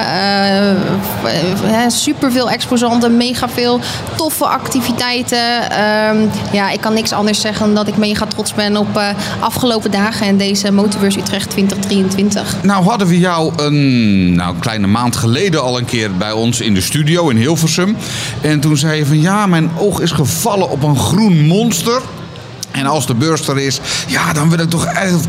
Uh, 1.65 1.88
super 1.88 2.32
veel 2.32 2.50
exposanten, 2.50 3.17
mega 3.17 3.50
veel 3.50 3.80
toffe 4.15 4.46
activiteiten. 4.46 5.72
Ehm, 5.72 6.17
ja, 6.52 6.70
ik 6.70 6.82
kan 6.82 6.94
niks 6.94 7.12
anders 7.12 7.41
zeggen 7.41 7.65
dan 7.65 7.76
dat 7.76 7.88
ik 7.88 7.98
mega 7.98 8.26
trots 8.26 8.54
ben 8.54 8.78
op 8.78 8.98
uh, 8.98 9.08
afgelopen 9.39 9.91
dagen 9.91 10.28
en 10.28 10.38
deze 10.38 10.72
Motorbeurs 10.72 11.17
Utrecht 11.17 11.50
2023. 11.50 12.56
Nou 12.63 12.84
hadden 12.84 13.08
we 13.08 13.20
jou 13.20 13.52
een 13.56 14.36
nou, 14.36 14.56
kleine 14.60 14.88
maand 14.88 15.15
geleden 15.15 15.62
al 15.62 15.78
een 15.78 15.86
keer 15.86 16.15
bij 16.15 16.32
ons 16.32 16.62
in 16.62 16.74
de 16.74 16.82
studio 16.82 17.30
in 17.30 17.38
Hilversum. 17.38 17.98
En 18.41 18.60
toen 18.60 18.78
zei 18.78 18.98
je 18.98 19.06
van 19.06 19.22
ja, 19.22 19.48
mijn 19.48 19.72
oog 19.78 20.00
is 20.00 20.12
gevallen 20.12 20.70
op 20.70 20.84
een 20.84 20.98
groen 21.21 21.45
monster. 21.45 22.01
En 22.71 22.86
als 22.86 23.07
de 23.07 23.13
beurs 23.13 23.47
er 23.47 23.60
is, 23.60 23.79
ja, 24.07 24.34
dan 24.34 24.49
wil 24.49 24.60
ik 24.60 24.69
toch 24.69 24.86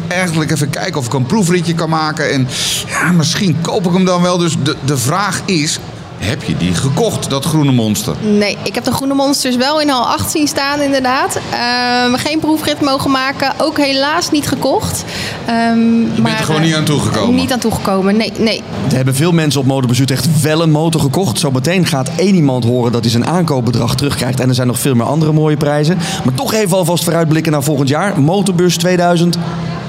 eigenlijk 0.09 0.51
even 0.51 0.71
kijken 0.71 1.01
of 1.01 1.07
ik 1.07 1.13
een 1.13 1.27
proefritje 1.27 1.75
kan 1.75 1.89
maken. 1.89 2.31
En 2.33 2.49
ja, 2.87 3.13
misschien 3.13 3.61
koop 3.61 3.87
ik 3.87 3.93
hem 3.93 4.05
dan 4.05 4.23
wel. 4.23 4.39
Dus 4.39 4.57
de, 4.63 4.77
de 4.85 4.97
vraag 4.97 5.41
is, 5.45 5.79
heb 6.25 6.43
je 6.43 6.57
die 6.57 6.75
gekocht, 6.75 7.31
dat 7.31 7.45
groene 7.45 7.73
monster? 7.73 8.15
Nee, 8.21 8.57
ik 8.63 8.75
heb 8.75 8.85
de 8.85 8.93
groene 8.93 9.15
monsters 9.15 9.57
wel 9.57 9.81
in 9.81 9.89
hal 9.89 10.07
8 10.07 10.31
zien 10.31 10.49
staan 10.49 10.81
inderdaad. 10.81 11.41
Uh, 11.53 12.15
geen 12.15 12.39
proefrit 12.39 12.81
mogen 12.81 13.11
maken, 13.11 13.55
ook 13.59 13.79
helaas 13.79 14.31
niet 14.31 14.49
gekocht. 14.49 15.05
Um, 15.49 16.01
je 16.15 16.23
bent 16.23 16.39
er 16.39 16.45
gewoon 16.45 16.61
niet 16.63 16.75
aan 16.75 16.85
toegekomen? 16.85 17.35
Niet 17.35 17.53
aan 17.53 17.59
toegekomen, 17.59 18.17
nee. 18.17 18.33
nee. 18.39 18.63
Er 18.89 18.97
hebben 18.97 19.15
veel 19.15 19.33
mensen 19.33 19.61
op 19.61 19.67
Motorbus 19.67 20.01
echt 20.01 20.41
wel 20.41 20.63
een 20.63 20.71
motor 20.71 21.01
gekocht. 21.01 21.39
Zo 21.39 21.51
meteen 21.51 21.87
gaat 21.87 22.11
één 22.17 22.35
iemand 22.35 22.65
horen 22.65 22.93
dat 22.93 23.01
hij 23.01 23.11
zijn 23.11 23.27
aankoopbedrag 23.27 23.95
terugkrijgt. 23.95 24.41
En 24.41 24.49
er 24.49 24.55
zijn 24.55 24.67
nog 24.67 24.79
veel 24.79 24.95
meer 24.95 25.07
andere 25.07 25.33
mooie 25.33 25.57
prijzen. 25.57 25.99
Maar 26.25 26.35
toch 26.35 26.53
even 26.53 26.77
alvast 26.77 27.05
vooruitblikken 27.05 27.53
naar 27.53 27.63
volgend 27.63 27.89
jaar. 27.89 28.21
Motorbus 28.21 28.77
2000. 28.77 29.39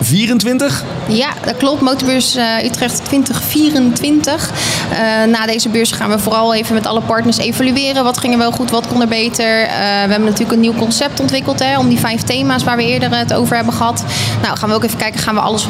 24? 0.03 0.83
Ja, 1.07 1.29
dat 1.45 1.57
klopt. 1.57 1.81
Motorbeurs 1.81 2.35
uh, 2.35 2.63
Utrecht 2.63 3.05
2024. 3.05 4.49
Uh, 4.91 4.97
na 5.31 5.45
deze 5.45 5.69
beurs 5.69 5.91
gaan 5.91 6.09
we 6.09 6.19
vooral 6.19 6.53
even 6.53 6.73
met 6.73 6.85
alle 6.85 7.01
partners 7.01 7.37
evalueren. 7.37 8.03
Wat 8.03 8.17
ging 8.17 8.33
er 8.33 8.39
wel 8.39 8.51
goed, 8.51 8.71
wat 8.71 8.87
kon 8.87 9.01
er 9.01 9.07
beter. 9.07 9.61
Uh, 9.61 9.69
we 9.69 10.09
hebben 10.09 10.23
natuurlijk 10.23 10.51
een 10.51 10.59
nieuw 10.59 10.75
concept 10.75 11.19
ontwikkeld 11.19 11.59
hè, 11.63 11.79
om 11.79 11.89
die 11.89 11.99
vijf 11.99 12.21
thema's 12.21 12.63
waar 12.63 12.77
we 12.77 12.85
eerder 12.85 13.17
het 13.17 13.33
over 13.33 13.55
hebben 13.55 13.73
gehad. 13.73 14.03
Nou, 14.41 14.57
gaan 14.57 14.69
we 14.69 14.75
ook 14.75 14.83
even 14.83 14.97
kijken, 14.97 15.19
gaan 15.19 15.35
we 15.35 15.41
alles 15.41 15.67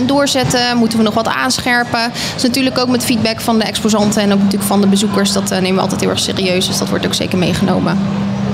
100% 0.00 0.04
doorzetten? 0.04 0.76
Moeten 0.76 0.98
we 0.98 1.04
nog 1.04 1.14
wat 1.14 1.28
aanscherpen? 1.28 2.12
Dus 2.34 2.42
natuurlijk 2.42 2.78
ook 2.78 2.88
met 2.88 3.04
feedback 3.04 3.40
van 3.40 3.58
de 3.58 3.64
exposanten 3.64 4.22
en 4.22 4.32
ook 4.32 4.38
natuurlijk 4.38 4.68
van 4.68 4.80
de 4.80 4.86
bezoekers. 4.86 5.32
Dat 5.32 5.50
nemen 5.50 5.74
we 5.74 5.80
altijd 5.80 6.00
heel 6.00 6.10
erg 6.10 6.18
serieus, 6.18 6.66
dus 6.66 6.78
dat 6.78 6.88
wordt 6.88 7.06
ook 7.06 7.14
zeker 7.14 7.38
meegenomen. 7.38 7.98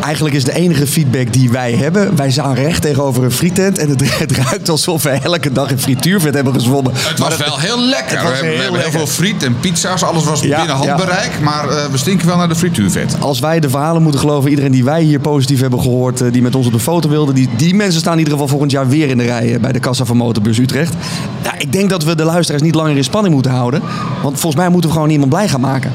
Eigenlijk 0.03 0.35
is 0.35 0.45
de 0.45 0.55
enige 0.55 0.87
feedback 0.87 1.33
die 1.33 1.51
wij 1.51 1.73
hebben. 1.73 2.17
Wij 2.17 2.31
staan 2.31 2.55
recht 2.55 2.83
tegenover 2.83 3.25
een 3.25 3.33
frietent. 3.33 3.79
En 3.79 3.89
het, 3.89 4.19
het 4.19 4.33
ruikt 4.33 4.69
alsof 4.69 5.03
we 5.03 5.11
elke 5.11 5.53
dag 5.53 5.71
in 5.71 5.79
frituurvet 5.79 6.35
hebben 6.35 6.53
gezwommen. 6.53 6.93
Het 6.95 7.19
was 7.19 7.37
wel 7.37 7.59
heel 7.59 7.81
lekker. 7.81 8.23
We, 8.23 8.29
hebben, 8.29 8.81
heel, 8.81 8.91
veel 8.91 9.07
friet 9.07 9.43
en 9.43 9.57
pizza's. 9.61 10.03
Alles 10.03 10.25
was 10.25 10.41
binnen 10.41 10.69
handbereik. 10.69 11.41
Maar 11.41 11.69
uh, 11.69 11.85
we 11.85 11.99
stinken 11.99 12.27
wel 12.27 12.37
naar 12.37 12.49
de 12.49 12.55
frituurvet. 12.55 13.17
Als 13.21 13.39
wij 13.39 13.61
de 13.61 13.69
verhalen 13.69 14.03
moeten 14.03 14.21
geloven. 14.21 14.51
Iedereen 14.51 14.73
die 14.73 14.85
wij 14.85 15.03
hier 15.03 15.21
positief 15.21 15.61
hebben 15.61 15.81
gehoord. 15.81 16.21
Uh, 16.21 16.33
die 16.33 16.43
met 16.43 16.55
ons 16.55 16.67
op 16.67 16.73
de 16.73 16.81
foto 16.81 17.09
wilde. 17.09 17.33
Die, 17.33 17.49
die 17.57 17.75
mensen 17.75 18.01
staan 18.01 18.13
in 18.13 18.19
ieder 18.19 18.33
geval 18.33 18.49
volgend 18.49 18.71
jaar 18.71 18.89
weer 18.89 19.09
in 19.09 19.19
de 19.19 19.25
rij. 19.25 19.61
bij 19.61 19.73
de 19.73 19.81
kassa 19.81 20.05
van 20.05 20.17
Motorbus 20.17 20.59
Utrecht. 20.59 20.95
Ja, 21.43 21.53
ik 21.59 21.73
denk 21.73 21.91
dat 21.91 22.05
we 22.05 22.15
de 22.15 22.25
luisteraars 22.25 22.63
niet 22.63 22.75
langer 22.75 22.97
in 22.97 23.05
spanning 23.05 23.35
moeten 23.35 23.53
houden. 23.53 23.83
Want 24.23 24.41
volgens 24.41 24.63
mij 24.63 24.69
moeten 24.69 24.91
we 24.91 24.97
gewoon 24.97 25.11
iemand 25.11 25.31
blij 25.31 25.49
gaan 25.49 25.61
maken. 25.61 25.93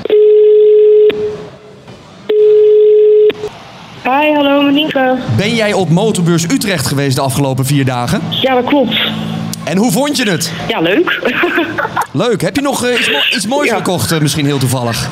Hi, 4.08 4.34
hallo 4.34 4.62
Monique. 4.62 5.18
Ben 5.38 5.56
jij 5.56 5.74
op 5.74 5.90
Motorbeurs 5.90 6.44
Utrecht 6.44 6.88
geweest 6.88 7.16
de 7.16 7.22
afgelopen 7.22 7.66
vier 7.66 7.86
dagen? 7.86 8.22
Ja, 8.30 8.54
dat 8.54 8.64
klopt. 8.64 8.96
En 9.64 9.78
hoe 9.78 9.92
vond 9.92 10.18
je 10.18 10.30
het? 10.30 10.52
Ja, 10.68 10.80
leuk. 10.80 11.30
leuk. 12.12 12.42
Heb 12.42 12.56
je 12.56 12.62
nog 12.62 12.86
uh, 12.86 13.00
iets, 13.00 13.10
mo 13.12 13.18
iets, 13.36 13.48
moois 13.48 13.70
ja. 13.70 13.76
gekocht, 13.76 14.12
uh, 14.12 14.20
misschien 14.20 14.46
heel 14.46 14.58
toevallig? 14.58 15.10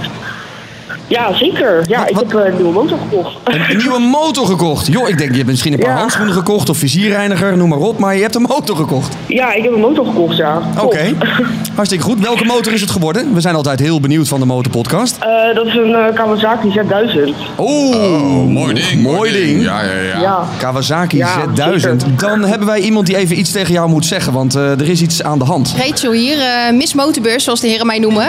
Ja, 1.07 1.33
zeker. 1.33 1.83
Ja, 1.87 1.99
wat, 1.99 2.23
ik 2.23 2.31
heb 2.31 2.45
een 2.45 2.55
nieuwe 2.55 2.71
motor 2.71 2.97
gekocht. 3.09 3.35
Een, 3.43 3.61
een, 3.69 3.77
nieuwe 3.83 3.99
motor 3.99 4.45
gekocht? 4.45 4.87
Joh, 4.87 5.09
ik 5.09 5.17
denk 5.17 5.29
je 5.29 5.37
hebt 5.37 5.49
misschien 5.49 5.73
een 5.73 5.79
paar 5.79 5.89
ja. 5.89 5.97
handschoenen 5.97 6.33
gekocht 6.33 6.69
of 6.69 6.77
vizierreiniger, 6.77 7.57
noem 7.57 7.69
maar 7.69 7.79
op. 7.79 7.99
Maar 7.99 8.15
je 8.15 8.21
hebt 8.21 8.35
een 8.35 8.41
motor 8.41 8.75
gekocht. 8.75 9.15
Ja, 9.27 9.53
ik 9.53 9.63
heb 9.63 9.73
een 9.73 9.79
motor 9.79 10.05
gekocht, 10.05 10.37
ja. 10.37 10.61
Oké, 10.73 10.85
okay. 10.85 11.15
hartstikke 11.75 12.03
goed. 12.03 12.19
Welke 12.19 12.45
motor 12.45 12.73
is 12.73 12.81
het 12.81 12.89
geworden? 12.89 13.33
We 13.33 13.41
zijn 13.41 13.55
altijd 13.55 13.79
heel 13.79 13.99
benieuwd 13.99 14.27
van 14.27 14.39
de 14.39 14.45
motorpodcast. 14.45 15.17
Uh, 15.17 15.55
dat 15.55 15.65
is 15.65 15.75
een 15.75 15.89
uh, 15.89 16.05
Kawasaki 16.13 16.79
Z1000. 16.79 17.35
Oh, 17.55 17.95
oh 17.95 18.47
mooi 18.47 18.73
ding. 18.73 19.01
Mooi 19.01 19.31
ding. 19.31 19.63
Ja, 19.63 19.81
ja, 19.81 19.91
ja. 19.91 20.21
ja. 20.21 20.47
Kawasaki 20.57 21.17
ja, 21.17 21.45
Z1000. 21.45 21.79
Zeker. 21.79 21.97
Dan 22.17 22.43
hebben 22.43 22.67
wij 22.67 22.79
iemand 22.79 23.05
die 23.05 23.17
even 23.17 23.39
iets 23.39 23.51
tegen 23.51 23.73
jou 23.73 23.89
moet 23.89 24.05
zeggen, 24.05 24.33
want 24.33 24.55
uh, 24.55 24.71
er 24.71 24.89
is 24.89 25.01
iets 25.01 25.23
aan 25.23 25.39
de 25.39 25.45
hand. 25.45 25.75
Rachel 25.77 26.11
hier, 26.11 26.37
Miss 26.73 26.93
Motorbeurs, 26.93 27.43
zoals 27.43 27.59
de 27.59 27.67
heren 27.67 27.85
mij 27.85 27.99
noemen. 27.99 28.27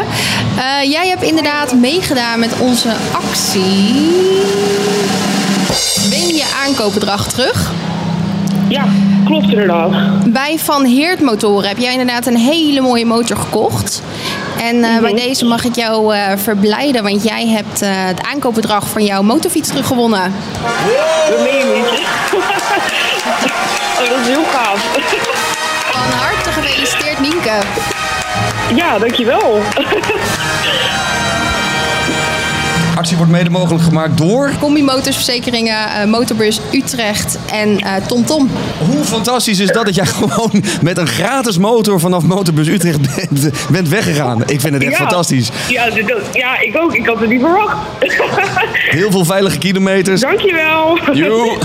jij 0.88 1.08
hebt 1.08 1.22
inderdaad 1.22 1.74
meegedaan 1.74 2.40
met 2.40 2.52
onze 2.66 2.92
actie. 3.12 3.94
Win 6.10 6.34
je 6.34 6.56
aankoopbedrag 6.66 7.28
terug? 7.28 7.72
Ja, 8.68 8.84
klopt 9.24 9.48
inderdaad. 9.48 9.92
Bij 10.32 10.58
Van 10.58 10.84
Heert 10.84 11.20
Motoren 11.20 11.68
heb 11.68 11.78
jij 11.78 11.92
inderdaad 11.92 12.26
een 12.26 12.36
hele 12.36 12.80
mooie 12.80 13.06
motor 13.06 13.36
gekocht. 13.36 14.02
En 14.60 14.76
uh, 14.76 14.88
-hmm. 14.88 15.00
bij 15.00 15.14
deze 15.14 15.44
mag 15.44 15.64
ik 15.64 15.74
jou 15.74 16.16
uh, 16.16 16.32
verblijden, 16.36 17.02
want 17.02 17.22
jij 17.22 17.46
hebt 17.46 17.82
uh, 17.82 17.88
het 17.92 18.22
aankoopbedrag 18.22 18.88
van 18.88 19.04
jouw 19.04 19.22
motorfiets 19.22 19.68
teruggewonnen. 19.68 20.32
Dat 21.30 21.38
meen 21.38 21.56
je 21.58 21.88
niet. 21.90 22.00
oh, 24.00 24.08
dat 24.08 24.20
is 24.20 24.26
heel 24.26 24.44
gaaf. 24.44 24.80
Van 25.90 26.18
harte 26.18 26.50
gefeliciteerd, 26.50 27.20
Nienke. 27.20 27.58
Ja, 28.74 28.98
dankjewel. 28.98 29.60
actie 32.96 33.16
wordt 33.16 33.32
mede 33.32 33.50
mogelijk 33.50 33.84
gemaakt 33.84 34.18
door... 34.18 34.50
Combi 34.60 34.82
Motorsverzekeringen, 34.82 35.74
uh, 35.74 36.04
Motorbus 36.04 36.60
Utrecht 36.72 37.38
en 37.52 37.68
uh, 37.68 37.94
TomTom. 38.06 38.50
Hoe 38.90 39.04
fantastisch 39.04 39.60
is 39.60 39.68
dat 39.68 39.84
dat 39.84 39.94
jij 39.94 40.06
gewoon 40.20 40.50
met 40.82 40.98
een 40.98 41.06
gratis 41.06 41.58
motor 41.58 42.00
vanaf 42.00 42.22
Motorbus 42.22 42.68
Utrecht 42.68 43.16
bent, 43.16 43.50
bent 43.70 43.88
weggegaan. 43.88 44.42
Ik 44.46 44.60
vind 44.60 44.74
het 44.74 44.82
echt 44.82 44.92
ja. 44.92 44.98
fantastisch. 44.98 45.50
Ja, 45.68 45.88
ja, 46.32 46.60
ik 46.60 46.76
ook. 46.76 46.94
Ik 46.94 47.06
had 47.06 47.20
het 47.20 47.28
niet 47.28 47.40
verwacht. 47.40 47.76
Heel 48.98 49.10
veel 49.10 49.24
veilige 49.24 49.58
kilometers. 49.58 50.20
Dankjewel. 50.20 50.98
Joe. 51.12 51.58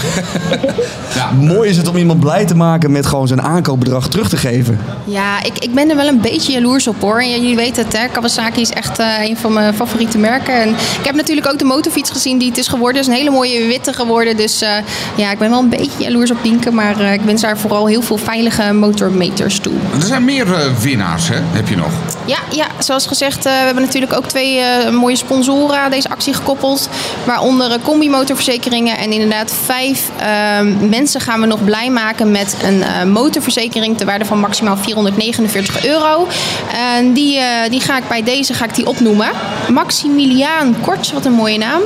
ja. 1.16 1.32
Mooi 1.32 1.70
is 1.70 1.78
het 1.78 1.88
om 1.88 1.98
iemand 1.98 2.20
blij 2.20 2.46
te 2.46 2.56
maken 2.56 2.92
met 2.92 3.06
gewoon 3.06 3.28
zijn 3.28 3.42
aankoopbedrag 3.42 4.10
terug 4.10 4.30
te 4.30 4.38
geven. 4.38 4.80
Ja, 5.06 5.44
ik, 5.44 5.58
ik 5.58 5.74
ben 5.74 5.90
er 5.90 5.96
wel 5.96 6.08
een 6.08 6.22
beetje 6.22 6.52
jaloers 6.52 6.88
op 6.88 7.02
hoor. 7.02 7.20
En 7.20 7.30
jullie 7.30 7.56
weten 7.56 7.84
het, 7.84 7.98
hè? 7.98 8.08
Kawasaki 8.08 8.62
is 8.62 8.72
echt 8.72 9.00
uh, 9.00 9.08
een 9.22 9.38
van 9.38 9.54
mijn 9.54 9.74
favoriete 9.74 10.18
merken. 10.18 10.62
En 10.62 10.70
ik 10.70 11.06
heb 11.06 11.16
natuurlijk 11.22 11.48
ook 11.48 11.60
de 11.60 11.66
motorfiets 11.66 12.12
gezien 12.12 12.38
die 12.38 12.50
het 12.50 12.58
is 12.58 12.68
geworden. 12.68 13.02
Het 13.02 13.10
is 13.10 13.14
een 13.14 13.20
hele 13.20 13.36
mooie 13.36 13.68
witte 13.68 13.94
geworden. 13.94 14.38
Dus 14.38 14.62
uh, 14.62 14.70
ja, 15.16 15.32
ik 15.32 15.38
ben 15.38 15.50
wel 15.50 15.60
een 15.60 15.70
beetje 15.70 16.04
jaloers 16.04 16.32
op 16.32 16.38
Dienke. 16.44 16.72
Maar 16.72 17.02
uh, 17.02 17.14
ik 17.14 17.22
wens 17.22 17.42
daar 17.42 17.58
vooral 17.58 17.88
heel 17.88 18.02
veel 18.02 18.18
veilige 18.18 18.74
motormeters 18.74 19.60
toe. 19.60 19.74
Er 20.00 20.06
zijn 20.06 20.26
meer 20.26 20.48
uh, 20.48 20.78
winnaars, 20.80 21.28
hè? 21.28 21.38
Heb 21.40 21.68
je 21.68 21.76
nog? 21.76 21.92
Ja, 22.26 22.38
ja 22.52 22.68
zoals 22.80 23.08
gezegd, 23.08 23.44
we 23.44 23.50
hebben 23.50 23.84
natuurlijk 23.84 24.14
ook 24.14 24.26
twee 24.26 24.62
mooie 24.92 25.16
sponsoren 25.16 25.80
aan 25.80 25.92
deze 25.92 26.10
actie 26.10 26.34
gekoppeld. 26.34 26.90
Waaronder 27.26 27.80
Combi 27.84 28.10
Motorverzekeringen. 28.10 28.98
En 28.98 29.12
inderdaad 29.12 29.54
vijf 29.66 30.10
ehm, 30.18 30.90
mensen 30.90 31.22
gaan 31.22 31.40
we 31.40 31.46
nog 31.46 31.64
blij 31.64 31.90
maken 31.90 32.32
met 32.32 32.56
een 32.64 33.12
motorverzekering 33.12 33.98
ter 33.98 34.06
waarde 34.06 34.26
van 34.26 34.40
maximaal 34.40 34.78
449 34.78 35.86
euro. 35.86 36.28
En 36.74 37.14
die, 37.14 37.40
die 37.70 37.82
ga 37.82 37.98
ik 37.98 38.08
bij 38.08 38.24
deze 38.24 38.54
ga 38.54 38.66
ik 38.66 38.76
die 38.76 38.88
opnoemen. 38.88 39.30
Maximiliaan 39.70 40.76
Korts, 40.82 41.12
wat 41.12 41.26
een 41.26 41.32
mooie 41.32 41.58
naam. 41.58 41.82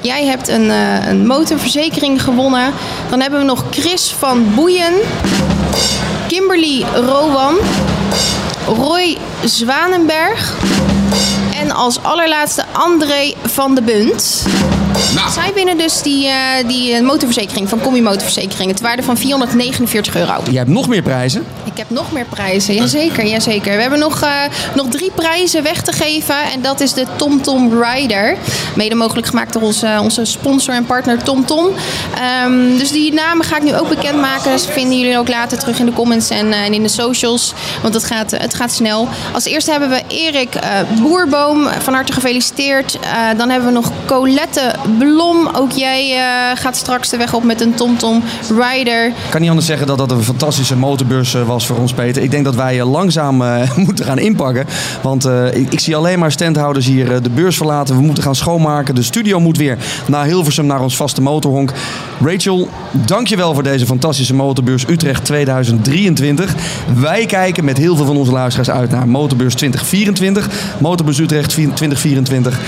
Jij 0.00 0.24
hebt 0.24 0.48
een, 0.48 0.70
een 1.08 1.26
motorverzekering 1.26 2.22
gewonnen. 2.22 2.72
Dan 3.10 3.20
hebben 3.20 3.38
we 3.38 3.44
nog 3.44 3.64
Chris 3.70 4.14
van 4.18 4.54
Boeien. 4.54 4.92
Kimberly 6.28 6.84
Rowan. 6.94 7.56
Roy 8.68 9.18
Zwanenberg. 9.44 10.54
En 11.54 11.70
als 11.70 12.02
allerlaatste 12.02 12.64
André 12.72 13.34
van 13.44 13.74
de 13.74 13.82
Bunt. 13.82 14.46
Nou. 15.14 15.30
Zij 15.30 15.52
winnen 15.54 15.78
dus 15.78 16.02
die, 16.02 16.26
uh, 16.26 16.34
die 16.66 17.02
motorverzekering 17.02 17.68
van 17.68 17.80
Combi 17.80 18.02
Motorverzekering. 18.02 18.70
Het 18.70 18.80
waarde 18.80 19.02
van 19.02 19.16
449 19.16 20.16
euro. 20.16 20.32
Jij 20.44 20.54
hebt 20.54 20.70
nog 20.70 20.88
meer 20.88 21.02
prijzen? 21.02 21.46
Ik 21.64 21.76
heb 21.76 21.90
nog 21.90 22.12
meer 22.12 22.24
prijzen, 22.24 22.74
jazeker. 22.74 23.26
jazeker. 23.26 23.74
We 23.74 23.80
hebben 23.80 23.98
nog, 23.98 24.22
uh, 24.22 24.30
nog 24.74 24.86
drie 24.88 25.10
prijzen 25.14 25.62
weg 25.62 25.82
te 25.82 25.92
geven. 25.92 26.42
En 26.52 26.62
dat 26.62 26.80
is 26.80 26.92
de 26.92 27.06
TomTom 27.16 27.70
Tom 27.70 27.82
Rider. 27.82 28.36
Mede 28.74 28.94
mogelijk 28.94 29.26
gemaakt 29.26 29.52
door 29.52 29.62
onze, 29.62 29.98
onze 30.02 30.24
sponsor 30.24 30.74
en 30.74 30.86
partner 30.86 31.22
TomTom. 31.22 31.46
Tom. 31.46 31.74
Um, 32.46 32.78
dus 32.78 32.90
die 32.90 33.12
namen 33.12 33.46
ga 33.46 33.56
ik 33.56 33.62
nu 33.62 33.74
ook 33.74 33.88
bekendmaken. 33.88 34.50
Dus 34.50 34.66
vinden 34.66 34.98
jullie 34.98 35.18
ook 35.18 35.28
later 35.28 35.58
terug 35.58 35.78
in 35.78 35.86
de 35.86 35.92
comments 35.92 36.30
en, 36.30 36.46
uh, 36.46 36.64
en 36.64 36.74
in 36.74 36.82
de 36.82 36.88
socials. 36.88 37.54
Want 37.82 37.94
het 37.94 38.04
gaat, 38.04 38.30
het 38.30 38.54
gaat 38.54 38.72
snel. 38.72 39.08
Als 39.32 39.44
eerste 39.44 39.70
hebben 39.70 39.88
we 39.88 40.02
Erik 40.08 40.58
Boerboom. 41.00 41.68
Van 41.78 41.94
harte 41.94 42.12
gefeliciteerd. 42.12 42.98
dan 43.36 43.50
hebben 43.50 43.68
we 43.68 43.74
nog 43.74 43.92
Colette 44.06 44.74
Blom, 44.96 45.48
ook 45.52 45.70
jij 45.70 46.16
eh, 46.16 46.60
gaat 46.60 46.76
straks 46.76 47.08
de 47.08 47.16
weg 47.16 47.34
op 47.34 47.44
met 47.44 47.60
een 47.60 47.74
TomTom 47.74 48.22
Rider. 48.48 49.06
Ik 49.06 49.14
kan 49.30 49.40
niet 49.40 49.48
anders 49.48 49.66
zeggen 49.66 49.86
dat 49.86 49.98
dat 49.98 50.10
een 50.10 50.22
fantastische 50.22 50.76
motorbeurs 50.76 51.34
eh, 51.34 51.46
was 51.46 51.66
voor 51.66 51.76
ons, 51.76 51.92
Peter. 51.92 52.22
Ik 52.22 52.30
denk 52.30 52.44
dat 52.44 52.54
wij 52.54 52.80
eh, 52.80 52.90
langzaam 52.90 53.42
moeten 53.86 54.04
gaan 54.04 54.18
inpakken. 54.18 54.66
Want 55.02 55.28
ik, 55.52 55.80
zie 55.80 55.96
alleen 55.96 56.18
maar 56.18 56.32
standhouders 56.32 56.86
hier 56.86 57.22
de 57.22 57.30
beurs 57.30 57.56
verlaten. 57.56 57.96
We 57.96 58.02
moeten 58.02 58.22
gaan 58.22 58.34
schoonmaken. 58.34 58.94
De 58.94 59.02
studio 59.02 59.40
moet 59.40 59.56
weer 59.56 59.78
naar 60.06 60.24
Hilversum, 60.24 60.66
naar 60.66 60.80
ons 60.80 60.96
vaste 60.96 61.22
motorhonk. 61.22 61.72
Rachel, 62.24 62.68
dankjewel 62.90 63.54
voor 63.54 63.62
deze 63.62 63.86
fantastische 63.86 64.34
motorbeurs 64.34 64.88
Utrecht 64.88 65.24
2023. 65.24 66.54
Wij 66.94 67.26
kijken 67.26 67.64
met 67.64 67.78
heel 67.78 67.96
veel 67.96 68.06
van 68.06 68.16
onze 68.16 68.32
luisteraars 68.32 68.70
uit 68.70 68.90
naar 68.90 69.08
Motorbeurs 69.08 69.54
2024. 69.54 70.48
Motorbeurs 70.78 71.18
Utrecht 71.18 71.48
2024. 71.48 72.60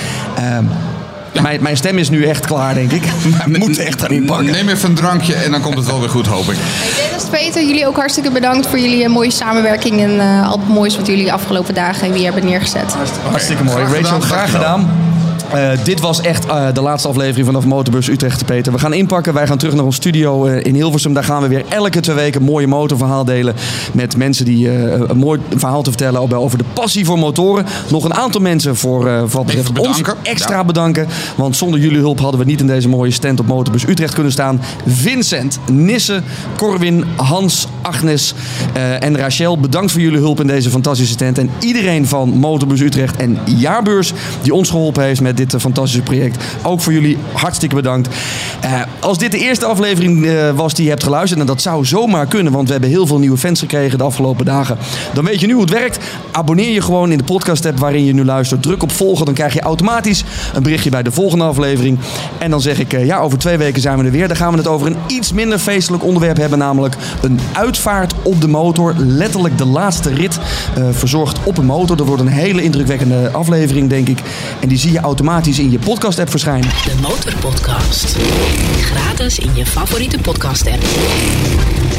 Mijn, 1.43 1.62
mijn 1.62 1.77
stem 1.77 1.99
is 1.99 2.11
nu 2.11 2.25
echt 2.25 2.47
klaar, 2.47 2.75
denk 2.75 2.93
ik. 2.93 3.03
We 3.53 3.59
moeten 3.59 3.87
echt 3.87 4.01
gaan 4.01 4.11
inpakken. 4.11 4.47
Neem 4.53 4.69
even 4.69 4.88
een 4.88 4.95
drankje 4.95 5.35
en 5.35 5.51
dan 5.51 5.61
komt 5.61 5.77
het 5.77 5.87
wel 5.87 6.01
weer 6.01 6.09
goed, 6.09 6.27
hoop 6.27 6.51
ik. 6.51 6.57
Dennis, 6.97 7.25
Peter, 7.31 7.62
jullie 7.64 7.87
ook 7.87 7.97
hartstikke 7.97 8.31
bedankt 8.31 8.66
voor 8.66 8.79
jullie 8.79 9.05
eh, 9.05 9.11
mooie 9.11 9.31
samenwerking. 9.31 10.01
En 10.01 10.21
eh, 10.21 10.49
al 10.51 10.59
het 10.59 10.69
moois 10.69 10.97
wat 10.97 11.07
jullie 11.07 11.25
de 11.25 11.33
afgelopen 11.33 11.75
dagen 11.75 12.12
hier 12.12 12.25
hebben 12.25 12.45
neergezet. 12.45 12.95
Hartstikke 13.31 13.64
mooi. 13.64 13.77
Graag 13.85 13.88
Rachel, 14.01 14.05
gedaan, 14.05 14.23
graag 14.23 14.51
dankjewel. 14.51 14.77
gedaan. 14.79 15.10
Eh, 15.53 15.71
dit 15.85 16.01
was 16.01 16.21
echt 16.21 16.47
eh, 16.47 16.67
de 16.75 16.81
laatste 16.81 17.09
aflevering 17.09 17.47
vanaf 17.47 17.65
Motorbus 17.65 18.09
Utrecht, 18.09 18.45
Peter. 18.45 18.73
We 18.73 18.79
gaan 18.79 18.93
inpakken. 18.93 19.35
Wij 19.35 19.47
gaan 19.47 19.59
terug 19.59 19.75
naar 19.75 19.85
ons 19.85 19.97
studio 19.97 20.47
eh, 20.47 20.65
in 20.65 20.75
Hilversum. 20.75 21.13
Daar 21.13 21.25
gaan 21.25 21.43
we 21.43 21.49
weer 21.49 21.65
elke 21.69 22.01
twee 22.01 22.17
weken 22.17 22.41
een 22.41 22.47
mooie 22.47 22.67
motorverhaal 22.67 23.25
delen. 23.25 23.55
Met 23.93 24.17
mensen 24.17 24.45
die 24.45 24.71
een 25.11 25.17
mooi 25.17 25.41
verhaal 25.57 25.83
te 25.83 25.91
vertellen 25.91 26.21
over 26.39 26.59
de 26.59 26.65
passie 26.73 27.05
voor 27.05 27.19
motoren. 27.19 27.67
Nog 27.89 28.05
een 28.05 28.15
aantal 28.15 28.41
mensen 28.41 28.77
voor 28.77 29.29
wat 29.29 29.47
betreft 29.47 29.79
ons 29.79 30.03
extra 30.23 30.57
Ja. 30.57 30.65
bedanken. 30.65 31.07
Want 31.37 31.57
zonder 31.57 31.81
jullie 31.81 31.99
hulp 31.99 32.21
hadden 32.21 32.41
we 32.41 32.47
niet 32.47 32.61
in 32.61 32.67
deze 32.67 32.89
mooie 32.89 33.11
stand 33.11 33.41
op 33.41 33.47
Motorbus 33.47 33.87
Utrecht 33.87 34.15
kunnen 34.15 34.33
staan. 34.33 34.61
Vincent, 34.87 35.59
Nisse, 35.71 36.23
Corwin, 36.57 37.05
Hans, 37.17 37.67
Agnes 37.83 38.35
eh, 38.75 39.03
en 39.03 39.16
Rachel. 39.16 39.59
Bedankt 39.59 39.93
voor 39.93 40.01
jullie 40.01 40.19
hulp 40.19 40.40
in 40.40 40.47
deze 40.47 40.71
fantastische 40.71 41.12
stand. 41.12 41.38
En 41.38 41.51
iedereen 41.61 42.07
van 42.07 42.29
Motorbus 42.29 42.81
Utrecht 42.81 43.16
en 43.16 43.38
Jaarbeurs 43.45 44.12
die 44.43 44.55
ons 44.55 44.71
geholpen 44.71 45.03
heeft 45.03 45.21
met 45.21 45.37
dit 45.37 45.55
eh, 45.55 45.61
fantastische 45.61 46.03
project. 46.03 46.45
Ook 46.62 46.81
voor 46.81 46.93
jullie 46.93 47.19
hartstikke 47.33 47.75
bedankt. 47.75 48.09
Eh, 48.61 48.81
als 49.01 49.19
dit 49.19 49.33
de 49.33 49.38
eerste 49.38 49.64
aflevering 49.64 50.29
was 50.55 50.75
die 50.75 50.85
je 50.85 50.90
hebt 50.90 51.03
geluisterd, 51.03 51.40
en 51.40 51.47
dat 51.47 51.62
zou 51.62 51.85
zomaar 51.85 52.27
kunnen, 52.27 52.53
want 52.53 52.66
we 52.66 52.73
hebben 52.73 52.90
heel 52.90 53.07
veel 53.07 53.19
nieuwe 53.19 53.37
fans 53.37 53.61
gekregen 53.61 53.99
de 53.99 54.05
afgelopen 54.05 54.45
dagen. 54.45 54.79
Dan 55.14 55.25
weet 55.25 55.40
je 55.40 55.47
nu 55.47 55.53
hoe 55.53 55.62
het 55.62 55.71
werkt. 55.71 55.99
Abonneer 56.31 56.73
je 56.73 56.83
gewoon 56.83 57.11
in 57.11 57.19
de 57.19 57.25
podcast 57.25 57.66
app 57.66 57.79
waarin 57.79 58.05
je 58.05 58.12
nu 58.12 58.25
luistert. 58.25 58.62
Druk 58.62 58.83
op 58.83 58.93
volgen, 58.93 59.25
dan 59.25 59.35
krijg 59.35 59.55
je 59.55 59.61
automatisch 59.61 60.25
een 60.55 60.62
berichtje 60.62 60.90
bij 60.90 61.03
de 61.03 61.12
volgende 61.12 61.45
aflevering. 61.45 61.99
En 62.38 62.51
dan 62.51 62.61
zeg 62.61 62.79
ik, 62.79 63.05
ja, 63.05 63.19
over 63.19 63.38
twee 63.38 63.57
weken 63.57 63.81
zijn 63.81 63.99
we 63.99 64.05
er 64.05 64.11
weer. 64.11 64.29
Dan 64.29 64.37
gaan 64.37 64.53
we 64.53 64.59
het 64.59 64.66
over 64.66 64.87
een 64.87 64.97
iets 65.07 65.33
minder 65.33 65.59
feestelijk 65.59 66.05
onderwerp 66.05 66.37
hebben, 66.37 66.59
namelijk 66.59 66.97
een 67.23 67.40
uitvaart 67.70 68.14
op 68.22 68.40
de 68.40 68.48
motor. 68.48 68.94
Letterlijk 68.96 69.59
de 69.59 69.64
laatste 69.64 70.14
rit 70.14 70.38
eh, 70.74 70.88
verzorgd 70.90 71.38
op 71.44 71.59
een 71.59 71.64
motor. 71.64 71.96
Dat 71.96 72.06
wordt 72.06 72.22
een 72.22 72.28
hele 72.28 72.62
indrukwekkende 72.62 73.30
aflevering, 73.30 73.88
denk 73.88 74.09
ik. 74.09 74.22
En 74.61 74.68
die 74.68 74.78
zie 74.78 74.92
je 74.92 75.00
automatisch 75.00 75.59
in 75.59 75.70
je 75.70 75.78
podcast 75.78 76.18
app 76.18 76.30
verschijnen. 76.30 76.70
De 76.85 76.94
Motorpodcast. 77.00 78.16
Gratis 78.80 79.38
in 79.38 79.50
je 79.54 79.66
favoriete 79.66 80.18
podcast 80.18 80.66
app. 80.66 81.89